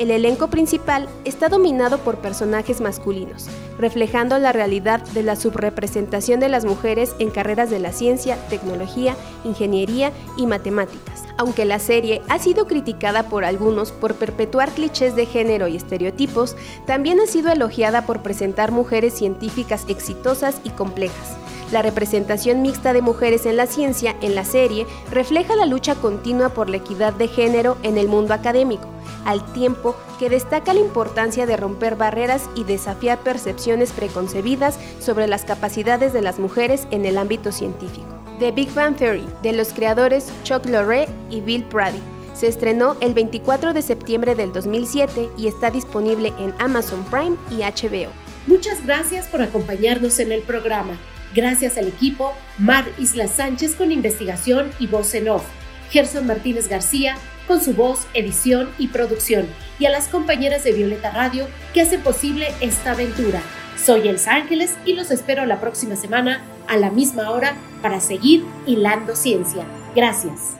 el 0.00 0.10
elenco 0.10 0.48
principal 0.48 1.10
está 1.26 1.50
dominado 1.50 1.98
por 1.98 2.16
personajes 2.20 2.80
masculinos, 2.80 3.48
reflejando 3.78 4.38
la 4.38 4.50
realidad 4.50 5.02
de 5.08 5.22
la 5.22 5.36
subrepresentación 5.36 6.40
de 6.40 6.48
las 6.48 6.64
mujeres 6.64 7.14
en 7.18 7.28
carreras 7.28 7.68
de 7.68 7.80
la 7.80 7.92
ciencia, 7.92 8.38
tecnología, 8.48 9.14
ingeniería 9.44 10.10
y 10.38 10.46
matemáticas. 10.46 11.24
Aunque 11.36 11.66
la 11.66 11.78
serie 11.78 12.22
ha 12.30 12.38
sido 12.38 12.66
criticada 12.66 13.24
por 13.24 13.44
algunos 13.44 13.92
por 13.92 14.14
perpetuar 14.14 14.70
clichés 14.70 15.14
de 15.16 15.26
género 15.26 15.68
y 15.68 15.76
estereotipos, 15.76 16.56
también 16.86 17.20
ha 17.20 17.26
sido 17.26 17.52
elogiada 17.52 18.06
por 18.06 18.22
presentar 18.22 18.72
mujeres 18.72 19.12
científicas 19.12 19.84
exitosas 19.86 20.62
y 20.64 20.70
complejas. 20.70 21.36
La 21.72 21.82
representación 21.82 22.62
mixta 22.62 22.92
de 22.92 23.00
mujeres 23.00 23.46
en 23.46 23.56
la 23.56 23.66
ciencia 23.66 24.16
en 24.22 24.34
la 24.34 24.44
serie 24.44 24.86
refleja 25.10 25.54
la 25.54 25.66
lucha 25.66 25.94
continua 25.94 26.48
por 26.48 26.68
la 26.68 26.78
equidad 26.78 27.12
de 27.12 27.28
género 27.28 27.76
en 27.84 27.96
el 27.96 28.08
mundo 28.08 28.34
académico, 28.34 28.88
al 29.24 29.52
tiempo 29.52 29.94
que 30.18 30.28
destaca 30.28 30.74
la 30.74 30.80
importancia 30.80 31.46
de 31.46 31.56
romper 31.56 31.94
barreras 31.94 32.50
y 32.56 32.64
desafiar 32.64 33.20
percepciones 33.20 33.92
preconcebidas 33.92 34.80
sobre 34.98 35.28
las 35.28 35.44
capacidades 35.44 36.12
de 36.12 36.22
las 36.22 36.40
mujeres 36.40 36.88
en 36.90 37.06
el 37.06 37.16
ámbito 37.16 37.52
científico. 37.52 38.08
The 38.40 38.50
Big 38.50 38.72
Bang 38.74 38.96
Theory, 38.96 39.26
de 39.42 39.52
los 39.52 39.72
creadores 39.72 40.32
Chuck 40.42 40.66
Lorre 40.66 41.08
y 41.30 41.40
Bill 41.40 41.62
Prady, 41.64 42.00
se 42.34 42.48
estrenó 42.48 42.96
el 43.00 43.14
24 43.14 43.74
de 43.74 43.82
septiembre 43.82 44.34
del 44.34 44.52
2007 44.52 45.28
y 45.36 45.46
está 45.46 45.70
disponible 45.70 46.32
en 46.38 46.52
Amazon 46.58 47.04
Prime 47.04 47.36
y 47.50 47.60
HBO. 47.60 48.10
Muchas 48.46 48.84
gracias 48.84 49.26
por 49.28 49.42
acompañarnos 49.42 50.18
en 50.18 50.32
el 50.32 50.40
programa. 50.40 50.98
Gracias 51.34 51.78
al 51.78 51.88
equipo 51.88 52.34
Mar 52.58 52.84
Isla 52.98 53.28
Sánchez 53.28 53.74
con 53.76 53.92
investigación 53.92 54.70
y 54.78 54.86
voz 54.86 55.14
en 55.14 55.28
off, 55.28 55.44
Gerson 55.90 56.26
Martínez 56.26 56.68
García 56.68 57.16
con 57.46 57.60
su 57.60 57.74
voz, 57.74 58.06
edición 58.14 58.70
y 58.78 58.88
producción, 58.88 59.46
y 59.80 59.86
a 59.86 59.90
las 59.90 60.06
compañeras 60.06 60.62
de 60.62 60.72
Violeta 60.72 61.10
Radio 61.10 61.48
que 61.74 61.80
hacen 61.80 62.00
posible 62.00 62.46
esta 62.60 62.92
aventura. 62.92 63.42
Soy 63.76 64.08
Elsa 64.08 64.34
Ángeles 64.34 64.76
y 64.84 64.92
los 64.92 65.10
espero 65.10 65.46
la 65.46 65.60
próxima 65.60 65.96
semana 65.96 66.44
a 66.68 66.76
la 66.76 66.90
misma 66.90 67.30
hora 67.30 67.56
para 67.82 67.98
seguir 67.98 68.44
hilando 68.66 69.16
ciencia. 69.16 69.64
Gracias. 69.96 70.56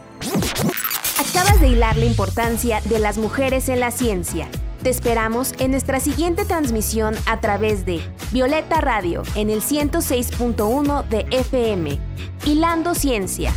Acabas 1.18 1.60
de 1.60 1.68
hilar 1.68 1.96
la 1.96 2.06
importancia 2.06 2.80
de 2.86 2.98
las 2.98 3.18
mujeres 3.18 3.68
en 3.68 3.78
la 3.78 3.90
ciencia. 3.92 4.48
Te 4.82 4.88
esperamos 4.88 5.52
en 5.58 5.72
nuestra 5.72 6.00
siguiente 6.00 6.46
transmisión 6.46 7.14
a 7.26 7.40
través 7.40 7.84
de 7.84 8.00
Violeta 8.32 8.80
Radio 8.80 9.22
en 9.34 9.50
el 9.50 9.60
106.1 9.60 11.06
de 11.06 11.26
FM. 11.30 11.98
Hilando 12.46 12.94
Ciencia. 12.94 13.52